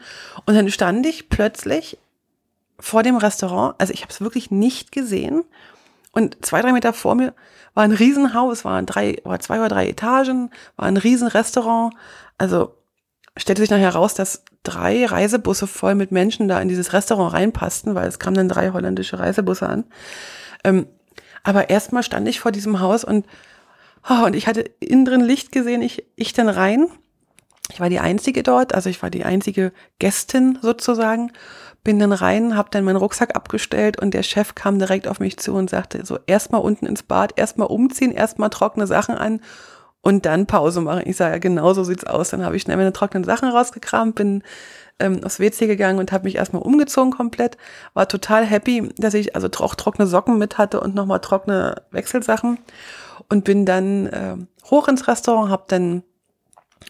Und 0.46 0.54
dann 0.54 0.70
stand 0.70 1.06
ich 1.06 1.28
plötzlich 1.28 1.98
vor 2.78 3.02
dem 3.02 3.16
Restaurant, 3.16 3.74
also 3.78 3.92
ich 3.92 4.02
habe 4.02 4.12
es 4.12 4.20
wirklich 4.20 4.50
nicht 4.50 4.92
gesehen. 4.92 5.44
Und 6.14 6.44
zwei, 6.44 6.62
drei 6.62 6.72
Meter 6.72 6.92
vor 6.92 7.14
mir 7.14 7.34
war 7.74 7.84
ein 7.84 7.92
Riesenhaus, 7.92 8.64
waren 8.64 8.86
drei 8.86 9.20
oder 9.24 9.40
zwei 9.40 9.58
oder 9.58 9.68
drei 9.68 9.88
Etagen, 9.88 10.50
war 10.76 10.86
ein 10.86 10.96
Riesenrestaurant. 10.96 11.94
Also 12.38 12.76
stellte 13.36 13.62
sich 13.62 13.70
nachher 13.70 13.92
heraus, 13.92 14.14
dass 14.14 14.44
drei 14.62 15.04
Reisebusse 15.06 15.66
voll 15.66 15.96
mit 15.96 16.12
Menschen 16.12 16.46
da 16.46 16.60
in 16.60 16.68
dieses 16.68 16.92
Restaurant 16.92 17.32
reinpassten, 17.32 17.94
weil 17.94 18.08
es 18.08 18.20
kamen 18.20 18.36
dann 18.36 18.48
drei 18.48 18.70
holländische 18.70 19.18
Reisebusse 19.18 19.68
an. 19.68 19.84
Ähm, 20.62 20.86
aber 21.42 21.68
erstmal 21.68 22.04
stand 22.04 22.28
ich 22.28 22.40
vor 22.40 22.52
diesem 22.52 22.80
Haus 22.80 23.04
und, 23.04 23.26
oh, 24.08 24.24
und 24.24 24.34
ich 24.34 24.46
hatte 24.46 24.62
innen 24.80 25.04
drin 25.04 25.20
Licht 25.20 25.52
gesehen, 25.52 25.82
ich, 25.82 26.06
ich 26.16 26.32
dann 26.32 26.48
rein. 26.48 26.86
Ich 27.72 27.80
war 27.80 27.88
die 27.88 28.00
Einzige 28.00 28.42
dort, 28.42 28.74
also 28.74 28.90
ich 28.90 29.02
war 29.02 29.10
die 29.10 29.24
einzige 29.24 29.72
Gästin 29.98 30.58
sozusagen. 30.60 31.32
Bin 31.82 31.98
dann 31.98 32.12
rein, 32.12 32.56
habe 32.56 32.68
dann 32.70 32.84
meinen 32.84 32.96
Rucksack 32.96 33.36
abgestellt 33.36 34.00
und 34.00 34.14
der 34.14 34.22
Chef 34.22 34.54
kam 34.54 34.78
direkt 34.78 35.08
auf 35.08 35.20
mich 35.20 35.38
zu 35.38 35.54
und 35.54 35.70
sagte 35.70 36.04
so, 36.04 36.18
erstmal 36.26 36.60
unten 36.60 36.86
ins 36.86 37.02
Bad, 37.02 37.32
erstmal 37.36 37.68
umziehen, 37.68 38.12
erstmal 38.12 38.50
trockene 38.50 38.86
Sachen 38.86 39.16
an 39.16 39.40
und 40.04 40.26
dann 40.26 40.46
Pause 40.46 40.82
machen. 40.82 41.02
Ich 41.06 41.16
sage, 41.16 41.32
ja, 41.32 41.38
genau 41.38 41.72
so 41.72 41.82
sieht's 41.82 42.04
aus. 42.04 42.30
Dann 42.30 42.44
habe 42.44 42.56
ich 42.56 42.62
schnell 42.62 42.76
meine 42.76 42.92
trockenen 42.92 43.24
Sachen 43.24 43.48
rausgekramt, 43.48 44.14
bin 44.14 44.42
ähm, 44.98 45.24
aufs 45.24 45.40
WC 45.40 45.66
gegangen 45.66 45.98
und 45.98 46.12
habe 46.12 46.24
mich 46.24 46.36
erstmal 46.36 46.62
umgezogen 46.62 47.10
komplett. 47.10 47.56
War 47.94 48.06
total 48.06 48.44
happy, 48.44 48.90
dass 48.98 49.14
ich 49.14 49.34
also 49.34 49.48
auch 49.58 49.74
trockene 49.74 50.06
Socken 50.06 50.38
mit 50.38 50.58
hatte 50.58 50.80
und 50.80 50.94
nochmal 50.94 51.20
trockene 51.20 51.82
Wechselsachen. 51.90 52.58
Und 53.30 53.44
bin 53.44 53.64
dann 53.64 54.06
äh, 54.06 54.36
hoch 54.70 54.88
ins 54.88 55.08
Restaurant, 55.08 55.50
habe 55.50 55.64
dann 55.68 56.02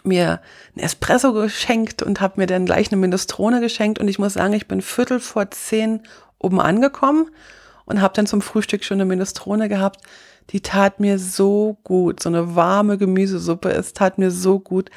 mir 0.05 0.41
ein 0.77 0.81
Espresso 0.81 1.33
geschenkt 1.33 2.03
und 2.03 2.21
habe 2.21 2.41
mir 2.41 2.47
dann 2.47 2.67
gleich 2.67 2.91
eine 2.91 3.01
Minestrone 3.01 3.61
geschenkt. 3.61 3.99
Und 3.99 4.09
ich 4.09 4.19
muss 4.19 4.35
sagen, 4.35 4.53
ich 4.53 4.69
bin 4.69 4.83
Viertel 4.83 5.21
vor 5.21 5.51
zehn 5.51 6.01
oben 6.39 6.61
angekommen 6.61 7.31
und 7.87 8.01
habe 8.01 8.15
dann 8.15 8.27
zum 8.27 8.43
Frühstück 8.43 8.85
schon 8.85 8.97
eine 8.97 9.07
Minestrone 9.07 9.69
gehabt. 9.69 10.01
Die 10.51 10.61
tat 10.61 11.01
mir 11.01 11.19
so 11.19 11.79
gut. 11.85 12.23
So 12.23 12.29
eine 12.29 12.55
warme 12.55 12.99
Gemüsesuppe, 12.99 13.71
es 13.71 13.95
tat 13.95 14.19
mir 14.19 14.31
so 14.31 14.61
gut. 14.61 14.91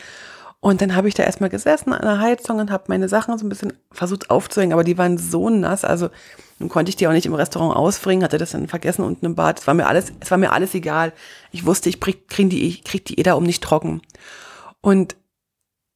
Und 0.60 0.82
dann 0.82 0.96
habe 0.96 1.08
ich 1.08 1.14
da 1.14 1.24
erstmal 1.24 1.50
gesessen 1.50 1.94
an 1.94 2.02
der 2.02 2.20
Heizung 2.20 2.60
und 2.60 2.72
habe 2.72 2.86
meine 2.88 3.08
Sachen 3.08 3.38
so 3.38 3.46
ein 3.46 3.50
bisschen 3.50 3.74
versucht 3.92 4.30
aufzuhängen, 4.32 4.74
aber 4.74 4.84
die 4.84 4.98
waren 4.98 5.18
so 5.18 5.50
nass, 5.50 5.86
also 5.86 6.10
nun 6.60 6.68
konnte 6.68 6.90
ich 6.90 6.96
die 6.96 7.08
auch 7.08 7.12
nicht 7.12 7.28
im 7.28 7.36
Restaurant 7.36 7.76
ausbringen, 7.76 8.24
hatte 8.24 8.40
das 8.40 8.52
dann 8.52 8.68
vergessen 8.68 9.04
unten 9.04 9.28
im 9.28 9.36
Bad. 9.36 9.60
Es 9.60 9.68
war 9.68 9.76
mir 9.76 9.86
alles, 9.86 10.12
es 10.20 10.32
war 10.32 10.40
mir 10.40 10.52
alles 10.52 10.74
egal. 10.74 11.14
Ich 11.52 11.66
wusste, 11.66 11.90
ich 11.90 12.00
krieg, 12.00 12.28
krieg 12.28 12.50
die, 12.50 12.68
ich 12.68 12.84
krieg 12.84 13.06
die 13.06 13.20
eh 13.20 13.24
da 13.24 13.36
um 13.36 13.44
nicht 13.44 13.64
trocken. 13.64 14.02
Und 14.88 15.18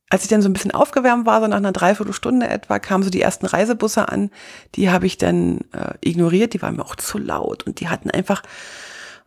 als 0.10 0.24
ich 0.24 0.28
dann 0.28 0.42
so 0.42 0.50
ein 0.50 0.54
bisschen 0.54 0.72
aufgewärmt 0.72 1.26
war, 1.26 1.40
so 1.40 1.48
nach 1.48 1.56
einer 1.56 1.72
Dreiviertelstunde 1.72 2.50
etwa, 2.50 2.78
kamen 2.78 3.06
so 3.06 3.10
die 3.10 3.22
ersten 3.22 3.46
Reisebusse 3.46 4.10
an. 4.10 4.32
Die 4.76 4.90
habe 4.90 5.06
ich 5.06 5.18
dann 5.18 5.60
äh, 5.72 5.94
ignoriert, 6.02 6.54
die 6.54 6.62
waren 6.62 6.76
mir 6.76 6.84
auch 6.84 6.98
zu 6.98 7.18
laut 7.18 7.64
und 7.64 7.80
die 7.80 7.88
hatten 7.88 8.12
einfach, 8.12 8.44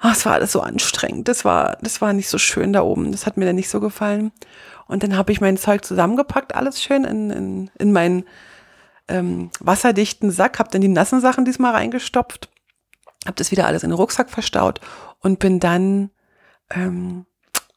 oh, 0.03 0.09
es 0.12 0.27
war 0.27 0.35
alles 0.35 0.53
so 0.53 0.61
anstrengend. 0.61 1.29
Das 1.29 1.46
war, 1.46 1.79
das 1.81 2.03
war 2.03 2.12
nicht 2.12 2.29
so 2.29 2.37
schön 2.37 2.74
da 2.74 2.83
oben. 2.83 3.11
Das 3.11 3.24
hat 3.24 3.38
mir 3.38 3.46
dann 3.46 3.57
nicht 3.57 3.70
so 3.70 3.81
gefallen. 3.81 4.33
Und 4.87 5.03
dann 5.03 5.16
habe 5.16 5.33
ich 5.33 5.40
mein 5.40 5.57
Zeug 5.57 5.83
zusammengepackt, 5.83 6.55
alles 6.55 6.83
schön 6.83 7.05
in, 7.05 7.31
in, 7.31 7.70
in 7.79 7.90
meinen 7.90 8.24
ähm, 9.09 9.48
wasserdichten 9.61 10.31
Sack, 10.31 10.59
habe 10.59 10.68
dann 10.70 10.83
die 10.83 10.88
nassen 10.88 11.22
Sachen 11.22 11.46
diesmal 11.46 11.72
reingestopft, 11.72 12.50
habe 13.24 13.37
das 13.37 13.50
wieder 13.50 13.66
alles 13.66 13.83
in 13.83 13.88
den 13.88 13.96
Rucksack 13.96 14.29
verstaut 14.29 14.83
und 15.20 15.38
bin 15.38 15.59
dann 15.59 16.11
ähm, 16.68 17.24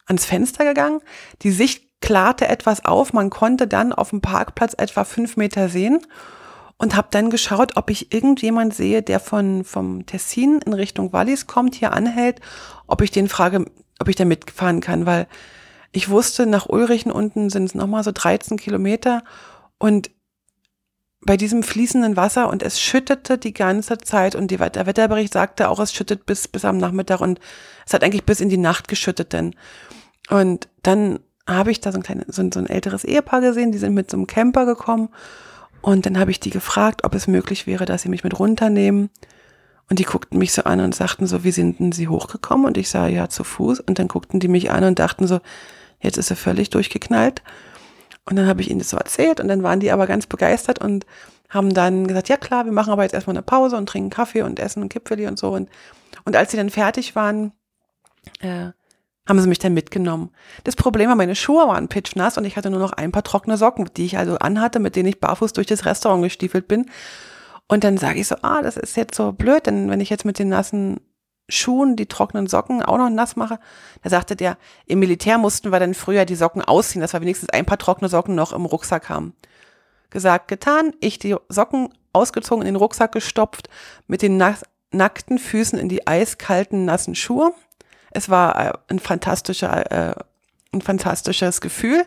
ans 0.07 0.25
Fenster 0.25 0.65
gegangen. 0.65 1.01
Die 1.41 1.51
Sicht 1.51 1.83
klarte 2.01 2.47
etwas 2.47 2.85
auf, 2.85 3.13
man 3.13 3.29
konnte 3.29 3.67
dann 3.67 3.93
auf 3.93 4.11
dem 4.11 4.21
Parkplatz 4.21 4.73
etwa 4.77 5.03
fünf 5.03 5.37
Meter 5.37 5.69
sehen 5.69 5.99
und 6.77 6.95
habe 6.95 7.07
dann 7.11 7.29
geschaut, 7.29 7.75
ob 7.75 7.89
ich 7.89 8.13
irgendjemand 8.13 8.73
sehe, 8.73 9.01
der 9.01 9.19
von 9.19 9.63
vom 9.63 10.05
Tessin 10.05 10.59
in 10.65 10.73
Richtung 10.73 11.11
Wallis 11.11 11.47
kommt, 11.47 11.75
hier 11.75 11.93
anhält, 11.93 12.39
ob 12.85 13.01
ich 13.01 13.11
den 13.11 13.27
frage, 13.27 13.65
ob 13.99 14.07
ich 14.07 14.15
da 14.15 14.25
mitfahren 14.25 14.79
kann, 14.79 15.05
weil 15.05 15.27
ich 15.91 16.09
wusste, 16.09 16.45
nach 16.45 16.67
Ulrichen 16.67 17.11
unten 17.11 17.49
sind 17.49 17.65
es 17.65 17.75
nochmal 17.75 18.03
so 18.03 18.11
13 18.13 18.57
Kilometer 18.57 19.23
und 19.79 20.11
bei 21.21 21.35
diesem 21.35 21.63
fließenden 21.63 22.15
Wasser 22.15 22.47
und 22.47 22.61
es 22.61 22.79
schüttete 22.79 23.37
die 23.37 23.53
ganze 23.53 23.97
Zeit 23.97 24.35
und 24.35 24.51
die, 24.51 24.57
der 24.57 24.85
Wetterbericht 24.85 25.33
sagte 25.33 25.69
auch, 25.69 25.79
es 25.79 25.93
schüttet 25.93 26.25
bis, 26.25 26.47
bis 26.47 26.63
am 26.63 26.77
Nachmittag 26.77 27.21
und 27.21 27.39
es 27.85 27.93
hat 27.93 28.03
eigentlich 28.03 28.23
bis 28.23 28.39
in 28.39 28.49
die 28.49 28.57
Nacht 28.57 28.87
geschüttet 28.87 29.33
denn. 29.33 29.55
Und 30.29 30.67
dann 30.83 31.19
habe 31.47 31.71
ich 31.71 31.79
da 31.79 31.91
so 31.91 31.97
ein 31.97 32.03
kleines, 32.03 32.35
so 32.35 32.47
so 32.53 32.59
ein 32.59 32.67
älteres 32.67 33.03
Ehepaar 33.03 33.41
gesehen, 33.41 33.71
die 33.71 33.77
sind 33.77 33.93
mit 33.93 34.11
so 34.11 34.17
einem 34.17 34.27
Camper 34.27 34.65
gekommen 34.65 35.09
und 35.81 36.05
dann 36.05 36.19
habe 36.19 36.31
ich 36.31 36.39
die 36.39 36.49
gefragt, 36.49 37.03
ob 37.03 37.15
es 37.15 37.27
möglich 37.27 37.67
wäre, 37.67 37.85
dass 37.85 38.01
sie 38.01 38.09
mich 38.09 38.23
mit 38.23 38.37
runternehmen. 38.37 39.09
Und 39.89 39.99
die 39.99 40.03
guckten 40.03 40.37
mich 40.37 40.51
so 40.51 40.63
an 40.63 40.81
und 40.81 40.93
sagten 40.93 41.27
so, 41.27 41.45
wie 41.45 41.51
sind 41.51 41.79
denn 41.79 41.93
sie 41.93 42.09
hochgekommen? 42.09 42.65
Und 42.65 42.77
ich 42.77 42.89
sah, 42.89 43.07
ja, 43.07 43.29
zu 43.29 43.45
Fuß. 43.45 43.79
Und 43.79 43.99
dann 43.99 44.09
guckten 44.09 44.41
die 44.41 44.49
mich 44.49 44.69
an 44.69 44.83
und 44.83 44.99
dachten 44.99 45.27
so, 45.27 45.39
Jetzt 45.99 46.17
ist 46.17 46.29
er 46.29 46.35
völlig 46.35 46.69
durchgeknallt. 46.69 47.41
Und 48.25 48.35
dann 48.35 48.47
habe 48.47 48.61
ich 48.61 48.69
ihnen 48.69 48.79
das 48.79 48.89
so 48.89 48.97
erzählt 48.97 49.39
und 49.39 49.47
dann 49.47 49.63
waren 49.63 49.79
die 49.79 49.91
aber 49.91 50.05
ganz 50.05 50.27
begeistert 50.27 50.79
und 50.79 51.05
haben 51.49 51.73
dann 51.73 52.07
gesagt, 52.07 52.27
ja 52.27 52.35
klar, 52.35 52.65
wir 52.65 52.73
machen 52.73 52.91
aber 52.91 53.03
jetzt 53.03 53.13
erstmal 53.13 53.37
eine 53.37 53.43
Pause 53.43 53.77
und 53.77 53.87
trinken 53.87 54.09
Kaffee 54.09 54.41
und 54.41 54.59
essen 54.59 54.83
ein 54.83 54.89
Kipfeli 54.89 55.27
und 55.27 55.39
so. 55.39 55.51
Und, 55.51 55.69
und 56.25 56.35
als 56.35 56.51
sie 56.51 56.57
dann 56.57 56.69
fertig 56.69 57.15
waren, 57.15 57.53
äh, 58.41 58.71
haben 59.27 59.39
sie 59.39 59.47
mich 59.47 59.59
dann 59.59 59.73
mitgenommen. 59.73 60.31
Das 60.63 60.75
Problem 60.75 61.09
war, 61.09 61.15
meine 61.15 61.35
Schuhe 61.35 61.67
waren 61.67 61.87
pitchnass 61.87 62.37
und 62.37 62.45
ich 62.45 62.57
hatte 62.57 62.69
nur 62.69 62.79
noch 62.79 62.93
ein 62.93 63.11
paar 63.11 63.23
trockene 63.23 63.57
Socken, 63.57 63.89
die 63.97 64.05
ich 64.05 64.17
also 64.17 64.37
anhatte, 64.37 64.79
mit 64.79 64.95
denen 64.95 65.09
ich 65.09 65.19
barfuß 65.19 65.53
durch 65.53 65.67
das 65.67 65.85
Restaurant 65.85 66.23
gestiefelt 66.23 66.67
bin. 66.67 66.85
Und 67.67 67.83
dann 67.83 67.97
sage 67.97 68.19
ich 68.19 68.27
so, 68.27 68.35
ah, 68.41 68.61
das 68.61 68.77
ist 68.77 68.95
jetzt 68.95 69.15
so 69.15 69.33
blöd, 69.33 69.67
denn 69.67 69.89
wenn 69.89 69.99
ich 69.99 70.09
jetzt 70.09 70.25
mit 70.25 70.39
den 70.39 70.49
nassen 70.49 71.01
Schuhen 71.49 71.95
die 71.95 72.07
trockenen 72.07 72.47
Socken 72.47 72.81
auch 72.83 72.97
noch 72.97 73.09
nass 73.09 73.35
mache. 73.35 73.59
Da 74.03 74.09
sagte 74.09 74.35
der, 74.35 74.57
im 74.85 74.99
Militär 74.99 75.37
mussten 75.37 75.71
wir 75.71 75.79
dann 75.79 75.93
früher 75.93 76.25
die 76.25 76.35
Socken 76.35 76.61
ausziehen, 76.61 77.01
dass 77.01 77.13
wir 77.13 77.21
wenigstens 77.21 77.49
ein 77.49 77.65
paar 77.65 77.77
trockene 77.77 78.09
Socken 78.09 78.35
noch 78.35 78.51
im 78.51 78.65
Rucksack 78.65 79.09
haben. 79.09 79.33
Gesagt, 80.09 80.47
getan, 80.47 80.93
ich 80.99 81.19
die 81.19 81.35
Socken 81.49 81.89
ausgezogen, 82.13 82.63
in 82.63 82.73
den 82.73 82.75
Rucksack 82.75 83.11
gestopft, 83.13 83.69
mit 84.07 84.21
den 84.21 84.41
nackten 84.91 85.37
Füßen 85.37 85.79
in 85.79 85.89
die 85.89 86.05
eiskalten, 86.07 86.85
nassen 86.85 87.15
Schuhe. 87.15 87.53
Es 88.11 88.29
war 88.29 88.59
äh, 88.59 88.73
ein 88.89 88.99
fantastischer, 88.99 89.91
äh, 89.91 90.15
ein 90.73 90.81
fantastisches 90.81 91.61
Gefühl. 91.61 92.05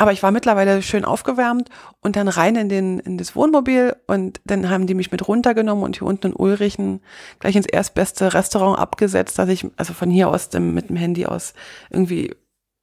Aber 0.00 0.12
ich 0.12 0.22
war 0.22 0.30
mittlerweile 0.30 0.80
schön 0.80 1.04
aufgewärmt 1.04 1.70
und 2.00 2.14
dann 2.14 2.28
rein 2.28 2.54
in, 2.54 2.68
den, 2.68 3.00
in 3.00 3.18
das 3.18 3.34
Wohnmobil 3.34 3.96
und 4.06 4.40
dann 4.44 4.70
haben 4.70 4.86
die 4.86 4.94
mich 4.94 5.10
mit 5.10 5.26
runtergenommen 5.26 5.82
und 5.82 5.98
hier 5.98 6.06
unten 6.06 6.28
in 6.28 6.36
Ulrichen 6.36 7.00
gleich 7.40 7.56
ins 7.56 7.66
erstbeste 7.66 8.32
Restaurant 8.32 8.78
abgesetzt, 8.78 9.40
dass 9.40 9.48
ich 9.48 9.66
also 9.76 9.94
von 9.94 10.08
hier 10.08 10.28
aus 10.28 10.50
dem, 10.50 10.72
mit 10.72 10.88
dem 10.88 10.94
Handy 10.94 11.26
aus 11.26 11.52
irgendwie 11.90 12.32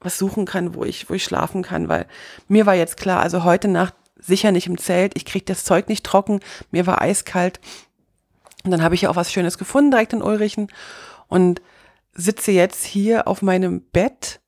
was 0.01 0.17
suchen 0.17 0.45
kann, 0.45 0.75
wo 0.75 0.83
ich, 0.83 1.09
wo 1.09 1.13
ich 1.13 1.23
schlafen 1.23 1.63
kann, 1.63 1.87
weil 1.87 2.05
mir 2.49 2.65
war 2.65 2.75
jetzt 2.75 2.97
klar, 2.97 3.21
also 3.21 3.45
heute 3.45 3.69
Nacht 3.69 3.95
sicher 4.19 4.51
nicht 4.51 4.67
im 4.67 4.77
Zelt, 4.77 5.13
ich 5.15 5.23
krieg 5.23 5.45
das 5.45 5.63
Zeug 5.63 5.87
nicht 5.87 6.05
trocken, 6.05 6.41
mir 6.71 6.85
war 6.85 7.01
eiskalt. 7.01 7.61
Und 8.65 8.71
dann 8.71 8.83
habe 8.83 8.93
ich 8.93 9.01
ja 9.01 9.09
auch 9.09 9.15
was 9.15 9.31
Schönes 9.31 9.57
gefunden 9.57 9.91
direkt 9.91 10.11
in 10.11 10.21
Ulrichen 10.21 10.67
und 11.27 11.61
sitze 12.15 12.51
jetzt 12.51 12.83
hier 12.85 13.27
auf 13.27 13.41
meinem 13.41 13.81
Bett 13.81 14.41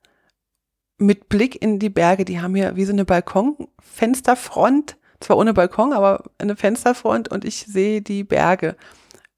mit 0.97 1.29
Blick 1.29 1.61
in 1.61 1.79
die 1.79 1.89
Berge. 1.89 2.25
Die 2.25 2.41
haben 2.41 2.55
hier 2.55 2.75
wie 2.75 2.85
so 2.85 2.93
eine 2.93 3.05
Balkonfensterfront, 3.05 4.97
zwar 5.19 5.37
ohne 5.37 5.53
Balkon, 5.53 5.93
aber 5.93 6.23
eine 6.37 6.55
Fensterfront 6.55 7.27
und 7.29 7.45
ich 7.45 7.65
sehe 7.65 8.01
die 8.01 8.23
Berge. 8.23 8.75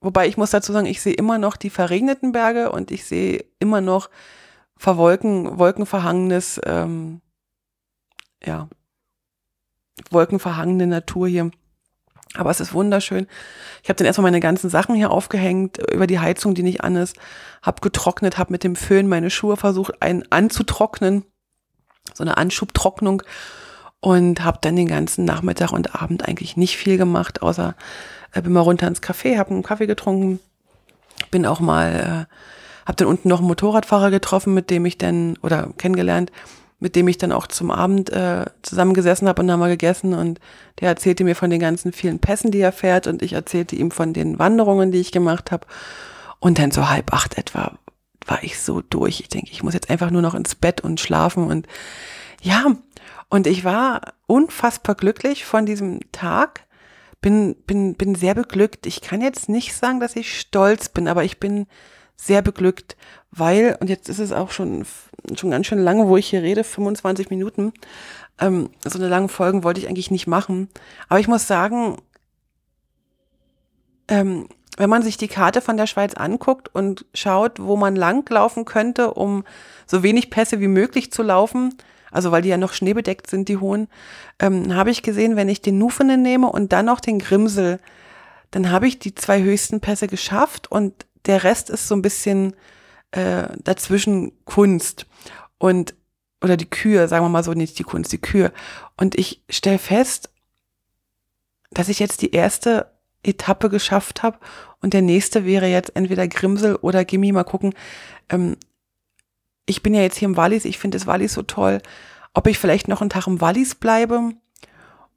Wobei 0.02 0.28
ich 0.28 0.38
muss 0.38 0.52
dazu 0.52 0.72
sagen, 0.72 0.88
ich 0.88 1.02
sehe 1.02 1.14
immer 1.14 1.38
noch 1.38 1.58
die 1.58 1.70
verregneten 1.70 2.32
Berge 2.32 2.72
und 2.72 2.92
ich 2.92 3.06
sehe 3.06 3.46
immer 3.60 3.82
noch 3.82 4.10
verwolken, 4.78 5.60
wolkenverhangenes, 5.60 6.62
ähm, 6.64 7.22
ja, 8.44 8.70
wolkenverhangene 10.10 10.88
Natur 10.88 11.28
hier. 11.28 11.52
Aber 12.36 12.52
es 12.52 12.60
ist 12.60 12.74
wunderschön. 12.74 13.28
Ich 13.82 13.90
habe 13.90 13.98
dann 13.98 14.06
erstmal 14.06 14.32
meine 14.32 14.40
ganzen 14.40 14.70
Sachen 14.70 14.96
hier 14.96 15.12
aufgehängt 15.12 15.80
über 15.92 16.06
die 16.06 16.20
Heizung, 16.20 16.54
die 16.54 16.64
nicht 16.64 16.84
an 16.84 16.96
ist, 16.96 17.16
habe 17.62 17.82
getrocknet, 17.82 18.38
habe 18.38 18.52
mit 18.52 18.64
dem 18.64 18.76
Föhn 18.76 19.08
meine 19.08 19.30
Schuhe 19.30 19.58
versucht, 19.58 20.02
einen 20.02 20.24
anzutrocknen 20.30 21.24
so 22.14 22.24
eine 22.24 22.38
Anschubtrocknung 22.38 23.24
und 24.00 24.44
habe 24.44 24.60
dann 24.62 24.76
den 24.76 24.88
ganzen 24.88 25.26
Nachmittag 25.26 25.72
und 25.72 25.96
Abend 25.96 26.28
eigentlich 26.28 26.58
nicht 26.58 26.78
viel 26.78 26.98
gemacht, 26.98 27.42
außer 27.42 27.76
äh, 28.34 28.42
bin 28.42 28.54
mal 28.54 28.62
runter 28.62 28.88
ins 28.88 29.02
Café, 29.02 29.38
habe 29.38 29.52
einen 29.52 29.64
Kaffee 29.64 29.88
getrunken, 29.88 30.40
bin 31.32 31.46
auch 31.46 31.60
mal, 31.60 32.28
äh, 32.28 32.86
habe 32.86 32.96
dann 32.96 33.08
unten 33.08 33.28
noch 33.28 33.40
einen 33.40 33.48
Motorradfahrer 33.48 34.12
getroffen, 34.12 34.54
mit 34.54 34.70
dem 34.70 34.86
ich 34.86 34.98
dann, 34.98 35.38
oder 35.42 35.70
kennengelernt, 35.78 36.32
mit 36.80 36.96
dem 36.96 37.08
ich 37.08 37.18
dann 37.18 37.32
auch 37.32 37.48
zum 37.48 37.72
Abend 37.72 38.10
äh, 38.12 38.46
zusammengesessen 38.62 39.28
habe 39.28 39.42
und 39.42 39.52
haben 39.52 39.60
mal 39.60 39.70
gegessen 39.70 40.14
und 40.14 40.40
der 40.80 40.90
erzählte 40.90 41.24
mir 41.24 41.36
von 41.36 41.50
den 41.50 41.60
ganzen 41.60 41.92
vielen 41.92 42.20
Pässen, 42.20 42.52
die 42.52 42.62
er 42.62 42.72
fährt 42.72 43.08
und 43.08 43.22
ich 43.22 43.34
erzählte 43.34 43.76
ihm 43.76 43.92
von 43.92 44.14
den 44.14 44.40
Wanderungen, 44.40 44.92
die 44.92 45.00
ich 45.00 45.12
gemacht 45.12 45.52
habe. 45.52 45.68
Und 46.40 46.58
dann 46.60 46.72
so 46.72 46.90
halb 46.90 47.14
acht 47.14 47.38
etwa 47.38 47.78
war 48.26 48.44
ich 48.44 48.60
so 48.60 48.82
durch. 48.82 49.20
Ich 49.20 49.30
denke, 49.30 49.52
ich 49.52 49.64
muss 49.64 49.74
jetzt 49.74 49.90
einfach 49.90 50.12
nur 50.12 50.22
noch 50.22 50.36
ins 50.36 50.56
Bett 50.56 50.82
und 50.82 51.00
schlafen 51.00 51.48
und 51.48 51.68
ja, 52.42 52.66
Und 53.30 53.48
ich 53.48 53.64
war 53.64 54.14
unfassbar 54.26 54.96
glücklich 54.96 55.46
von 55.46 55.66
diesem 55.66 56.00
Tag. 56.12 56.66
Bin, 57.22 57.56
bin, 57.68 57.96
bin 57.96 58.16
sehr 58.16 58.34
beglückt. 58.34 58.86
Ich 58.86 59.02
kann 59.02 59.22
jetzt 59.22 59.50
nicht 59.50 59.76
sagen, 59.76 60.00
dass 60.00 60.16
ich 60.16 60.40
stolz 60.40 60.90
bin, 60.90 61.08
aber 61.08 61.24
ich 61.24 61.40
bin 61.40 61.68
sehr 62.16 62.42
beglückt, 62.42 62.98
weil, 63.32 63.78
und 63.80 63.90
jetzt 63.90 64.10
ist 64.10 64.20
es 64.20 64.32
auch 64.32 64.52
schon, 64.52 64.86
schon 65.36 65.52
ganz 65.52 65.68
schön 65.68 65.80
lange, 65.80 66.08
wo 66.08 66.18
ich 66.18 66.28
hier 66.28 66.42
rede, 66.42 66.64
25 66.64 67.30
Minuten. 67.30 67.74
Ähm, 68.40 68.70
so 68.86 68.98
eine 68.98 69.08
lange 69.08 69.28
Folgen 69.28 69.64
wollte 69.64 69.80
ich 69.80 69.88
eigentlich 69.88 70.12
nicht 70.12 70.28
machen. 70.28 70.70
Aber 71.08 71.20
ich 71.20 71.28
muss 71.28 71.48
sagen, 71.48 71.98
ähm, 74.08 74.48
wenn 74.78 74.90
man 74.90 75.04
sich 75.04 75.18
die 75.18 75.28
Karte 75.28 75.62
von 75.62 75.78
der 75.78 75.88
Schweiz 75.88 76.14
anguckt 76.14 76.74
und 76.74 77.06
schaut, 77.14 77.60
wo 77.60 77.76
man 77.76 77.96
langlaufen 77.96 78.66
könnte, 78.66 79.14
um 79.14 79.44
so 79.86 80.04
wenig 80.04 80.30
Pässe 80.30 80.60
wie 80.60 80.68
möglich 80.68 81.12
zu 81.12 81.22
laufen, 81.22 81.76
also 82.12 82.32
weil 82.32 82.42
die 82.42 82.50
ja 82.50 82.58
noch 82.58 82.74
schneebedeckt 82.74 83.30
sind, 83.30 83.50
die 83.50 83.58
hohen, 83.58 83.88
ähm, 84.40 84.74
habe 84.74 84.90
ich 84.90 85.04
gesehen, 85.04 85.36
wenn 85.36 85.50
ich 85.50 85.62
den 85.62 85.78
Nufenen 85.78 86.22
nehme 86.22 86.48
und 86.48 86.72
dann 86.72 86.86
noch 86.86 87.02
den 87.02 87.20
Grimsel, 87.20 87.80
dann 88.52 88.72
habe 88.72 88.88
ich 88.88 89.00
die 89.00 89.14
zwei 89.14 89.44
höchsten 89.44 89.82
Pässe 89.82 90.08
geschafft 90.08 90.72
und 90.72 91.06
der 91.26 91.44
Rest 91.44 91.70
ist 91.70 91.88
so 91.88 91.96
ein 91.96 92.02
bisschen 92.02 92.56
äh, 93.12 93.48
dazwischen 93.64 94.34
Kunst 94.46 95.06
und 95.58 95.96
oder 96.42 96.56
die 96.56 96.70
Kühe, 96.70 97.08
sagen 97.08 97.26
wir 97.26 97.30
mal 97.30 97.44
so, 97.44 97.54
nicht 97.54 97.78
die 97.80 97.84
Kunst, 97.84 98.14
die 98.14 98.22
Kühe. 98.22 98.54
Und 98.96 99.16
ich 99.16 99.44
stelle 99.50 99.80
fest, 99.80 100.30
dass 101.72 101.90
ich 101.90 102.00
jetzt 102.00 102.22
die 102.22 102.32
erste 102.32 102.92
Etappe 103.24 103.70
geschafft 103.70 104.24
habe 104.24 104.40
und 104.82 104.94
der 104.94 105.02
nächste 105.02 105.46
wäre 105.46 105.68
jetzt 105.68 105.96
entweder 105.96 106.28
Grimsel 106.28 106.76
oder 106.78 107.04
Gimmi. 107.04 107.32
Mal 107.32 107.44
gucken. 107.44 107.74
Ähm, 108.30 108.56
ich 109.66 109.84
bin 109.84 109.94
ja 109.94 110.02
jetzt 110.02 110.18
hier 110.18 110.28
im 110.28 110.38
Wallis, 110.38 110.66
ich 110.66 110.80
finde 110.80 110.98
das 110.98 111.06
Wallis 111.06 111.34
so 111.34 111.44
toll. 111.44 111.82
Ob 112.34 112.48
ich 112.48 112.58
vielleicht 112.58 112.88
noch 112.88 113.02
einen 113.02 113.10
Tag 113.10 113.28
im 113.28 113.42
Wallis 113.42 113.76
bleibe 113.76 114.32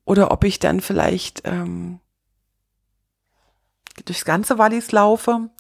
oder 0.05 0.31
ob 0.31 0.45
ich 0.45 0.59
dann 0.59 0.81
vielleicht 0.81 1.43
ähm, 1.45 2.01
durchs 4.05 4.25
ganze 4.25 4.59
Wallis 4.59 4.91
laufe 4.93 5.51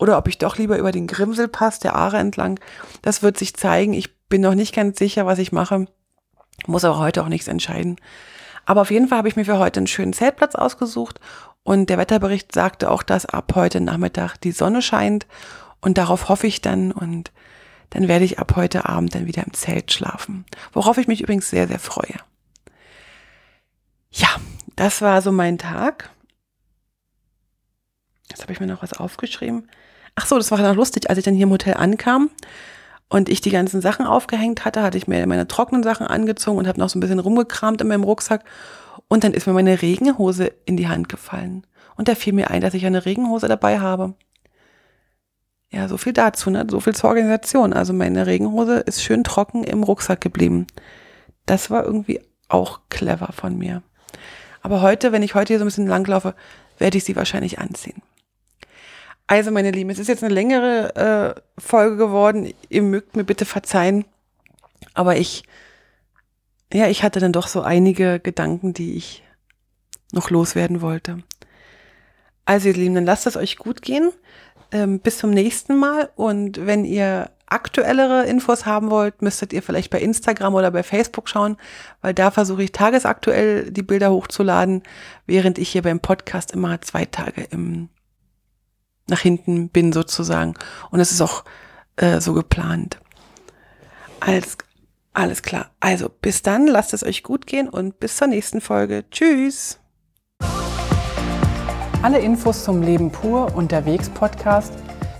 oder 0.00 0.16
ob 0.16 0.28
ich 0.28 0.38
doch 0.38 0.56
lieber 0.56 0.78
über 0.78 0.92
den 0.92 1.06
Grimselpass 1.06 1.78
der 1.78 1.94
Aare 1.94 2.16
entlang. 2.16 2.58
Das 3.02 3.22
wird 3.22 3.36
sich 3.38 3.54
zeigen. 3.54 3.92
Ich 3.92 4.18
bin 4.28 4.40
noch 4.40 4.54
nicht 4.54 4.74
ganz 4.74 4.98
sicher, 4.98 5.26
was 5.26 5.38
ich 5.38 5.52
mache. 5.52 5.86
Muss 6.66 6.84
aber 6.84 6.98
heute 6.98 7.22
auch 7.22 7.28
nichts 7.28 7.48
entscheiden. 7.48 7.96
Aber 8.64 8.80
auf 8.80 8.90
jeden 8.90 9.08
Fall 9.08 9.18
habe 9.18 9.28
ich 9.28 9.36
mir 9.36 9.44
für 9.44 9.58
heute 9.58 9.80
einen 9.80 9.86
schönen 9.86 10.14
Zeltplatz 10.14 10.54
ausgesucht 10.54 11.20
und 11.64 11.90
der 11.90 11.98
Wetterbericht 11.98 12.52
sagte 12.52 12.90
auch, 12.90 13.02
dass 13.02 13.26
ab 13.26 13.52
heute 13.54 13.80
Nachmittag 13.80 14.38
die 14.38 14.52
Sonne 14.52 14.80
scheint 14.80 15.26
und 15.82 15.98
darauf 15.98 16.30
hoffe 16.30 16.46
ich 16.46 16.62
dann 16.62 16.92
und 16.92 17.30
dann 17.90 18.08
werde 18.08 18.24
ich 18.24 18.38
ab 18.38 18.54
heute 18.56 18.88
Abend 18.88 19.14
dann 19.14 19.26
wieder 19.26 19.44
im 19.44 19.52
Zelt 19.52 19.92
schlafen. 19.92 20.46
Worauf 20.72 20.96
ich 20.96 21.08
mich 21.08 21.20
übrigens 21.20 21.50
sehr, 21.50 21.68
sehr 21.68 21.78
freue. 21.78 22.16
Ja, 24.10 24.28
das 24.76 25.02
war 25.02 25.20
so 25.20 25.30
mein 25.30 25.58
Tag. 25.58 26.10
Jetzt 28.30 28.42
habe 28.42 28.52
ich 28.52 28.60
mir 28.60 28.66
noch 28.66 28.82
was 28.82 28.92
aufgeschrieben. 28.94 29.68
Ach 30.20 30.26
so, 30.26 30.36
das 30.36 30.50
war 30.50 30.58
noch 30.58 30.74
lustig, 30.74 31.08
als 31.08 31.18
ich 31.18 31.24
dann 31.24 31.34
hier 31.34 31.44
im 31.44 31.50
Hotel 31.50 31.74
ankam 31.74 32.28
und 33.08 33.30
ich 33.30 33.40
die 33.40 33.48
ganzen 33.48 33.80
Sachen 33.80 34.04
aufgehängt 34.04 34.66
hatte, 34.66 34.82
hatte 34.82 34.98
ich 34.98 35.08
mir 35.08 35.26
meine 35.26 35.48
trockenen 35.48 35.82
Sachen 35.82 36.06
angezogen 36.06 36.58
und 36.58 36.68
habe 36.68 36.78
noch 36.78 36.90
so 36.90 36.98
ein 36.98 37.00
bisschen 37.00 37.20
rumgekramt 37.20 37.80
in 37.80 37.88
meinem 37.88 38.04
Rucksack 38.04 38.44
und 39.08 39.24
dann 39.24 39.32
ist 39.32 39.46
mir 39.46 39.54
meine 39.54 39.80
Regenhose 39.80 40.52
in 40.66 40.76
die 40.76 40.88
Hand 40.88 41.08
gefallen. 41.08 41.66
Und 41.96 42.08
da 42.08 42.14
fiel 42.14 42.34
mir 42.34 42.50
ein, 42.50 42.60
dass 42.60 42.74
ich 42.74 42.84
eine 42.84 43.06
Regenhose 43.06 43.48
dabei 43.48 43.80
habe. 43.80 44.12
Ja, 45.70 45.88
so 45.88 45.96
viel 45.96 46.12
dazu, 46.12 46.50
ne? 46.50 46.66
So 46.70 46.80
viel 46.80 46.94
zur 46.94 47.08
Organisation. 47.08 47.72
Also 47.72 47.94
meine 47.94 48.26
Regenhose 48.26 48.80
ist 48.80 49.02
schön 49.02 49.24
trocken 49.24 49.64
im 49.64 49.84
Rucksack 49.84 50.20
geblieben. 50.20 50.66
Das 51.46 51.70
war 51.70 51.82
irgendwie 51.82 52.20
auch 52.48 52.80
clever 52.90 53.32
von 53.32 53.56
mir. 53.56 53.82
Aber 54.60 54.82
heute, 54.82 55.12
wenn 55.12 55.22
ich 55.22 55.34
heute 55.34 55.54
hier 55.54 55.58
so 55.58 55.64
ein 55.64 55.68
bisschen 55.68 55.86
langlaufe, 55.86 56.34
werde 56.76 56.98
ich 56.98 57.04
sie 57.04 57.16
wahrscheinlich 57.16 57.58
anziehen. 57.58 58.02
Also, 59.30 59.52
meine 59.52 59.70
Lieben, 59.70 59.90
es 59.90 60.00
ist 60.00 60.08
jetzt 60.08 60.24
eine 60.24 60.34
längere 60.34 61.36
äh, 61.36 61.60
Folge 61.60 61.96
geworden. 61.96 62.52
Ihr 62.68 62.82
mögt 62.82 63.14
mir 63.14 63.24
bitte 63.24 63.44
verzeihen. 63.44 64.04
Aber 64.94 65.16
ich 65.16 65.44
ja, 66.72 66.88
ich 66.88 67.02
hatte 67.02 67.20
dann 67.20 67.32
doch 67.32 67.48
so 67.48 67.62
einige 67.62 68.20
Gedanken, 68.20 68.72
die 68.72 68.94
ich 68.94 69.24
noch 70.12 70.30
loswerden 70.30 70.80
wollte. 70.80 71.22
Also 72.44 72.68
ihr 72.68 72.74
Lieben, 72.74 72.94
dann 72.94 73.06
lasst 73.06 73.26
es 73.26 73.36
euch 73.36 73.56
gut 73.56 73.82
gehen. 73.82 74.12
Ähm, 74.72 75.00
bis 75.00 75.18
zum 75.18 75.30
nächsten 75.30 75.76
Mal. 75.76 76.10
Und 76.14 76.64
wenn 76.64 76.84
ihr 76.84 77.30
aktuellere 77.46 78.26
Infos 78.26 78.66
haben 78.66 78.90
wollt, 78.90 79.20
müsstet 79.20 79.52
ihr 79.52 79.62
vielleicht 79.62 79.90
bei 79.90 80.00
Instagram 80.00 80.54
oder 80.54 80.70
bei 80.70 80.84
Facebook 80.84 81.28
schauen, 81.28 81.56
weil 82.00 82.14
da 82.14 82.30
versuche 82.30 82.62
ich 82.62 82.70
tagesaktuell 82.70 83.72
die 83.72 83.82
Bilder 83.82 84.12
hochzuladen, 84.12 84.84
während 85.26 85.58
ich 85.58 85.70
hier 85.70 85.82
beim 85.82 85.98
Podcast 85.98 86.52
immer 86.52 86.80
zwei 86.82 87.06
Tage 87.06 87.42
im, 87.50 87.88
nach 89.10 89.20
hinten 89.20 89.68
bin 89.68 89.92
sozusagen. 89.92 90.54
Und 90.90 91.00
es 91.00 91.12
ist 91.12 91.20
auch 91.20 91.44
äh, 91.96 92.20
so 92.20 92.32
geplant. 92.32 92.98
Als 94.20 94.56
alles 95.12 95.42
klar. 95.42 95.70
Also 95.80 96.08
bis 96.08 96.42
dann, 96.42 96.66
lasst 96.66 96.94
es 96.94 97.04
euch 97.04 97.22
gut 97.22 97.46
gehen 97.46 97.68
und 97.68 98.00
bis 98.00 98.16
zur 98.16 98.28
nächsten 98.28 98.60
Folge. 98.60 99.04
Tschüss. 99.10 99.78
Alle 102.02 102.20
Infos 102.20 102.64
zum 102.64 102.82
Leben 102.82 103.12
pur 103.12 103.54
unterwegs 103.54 104.08
Podcast 104.08 104.72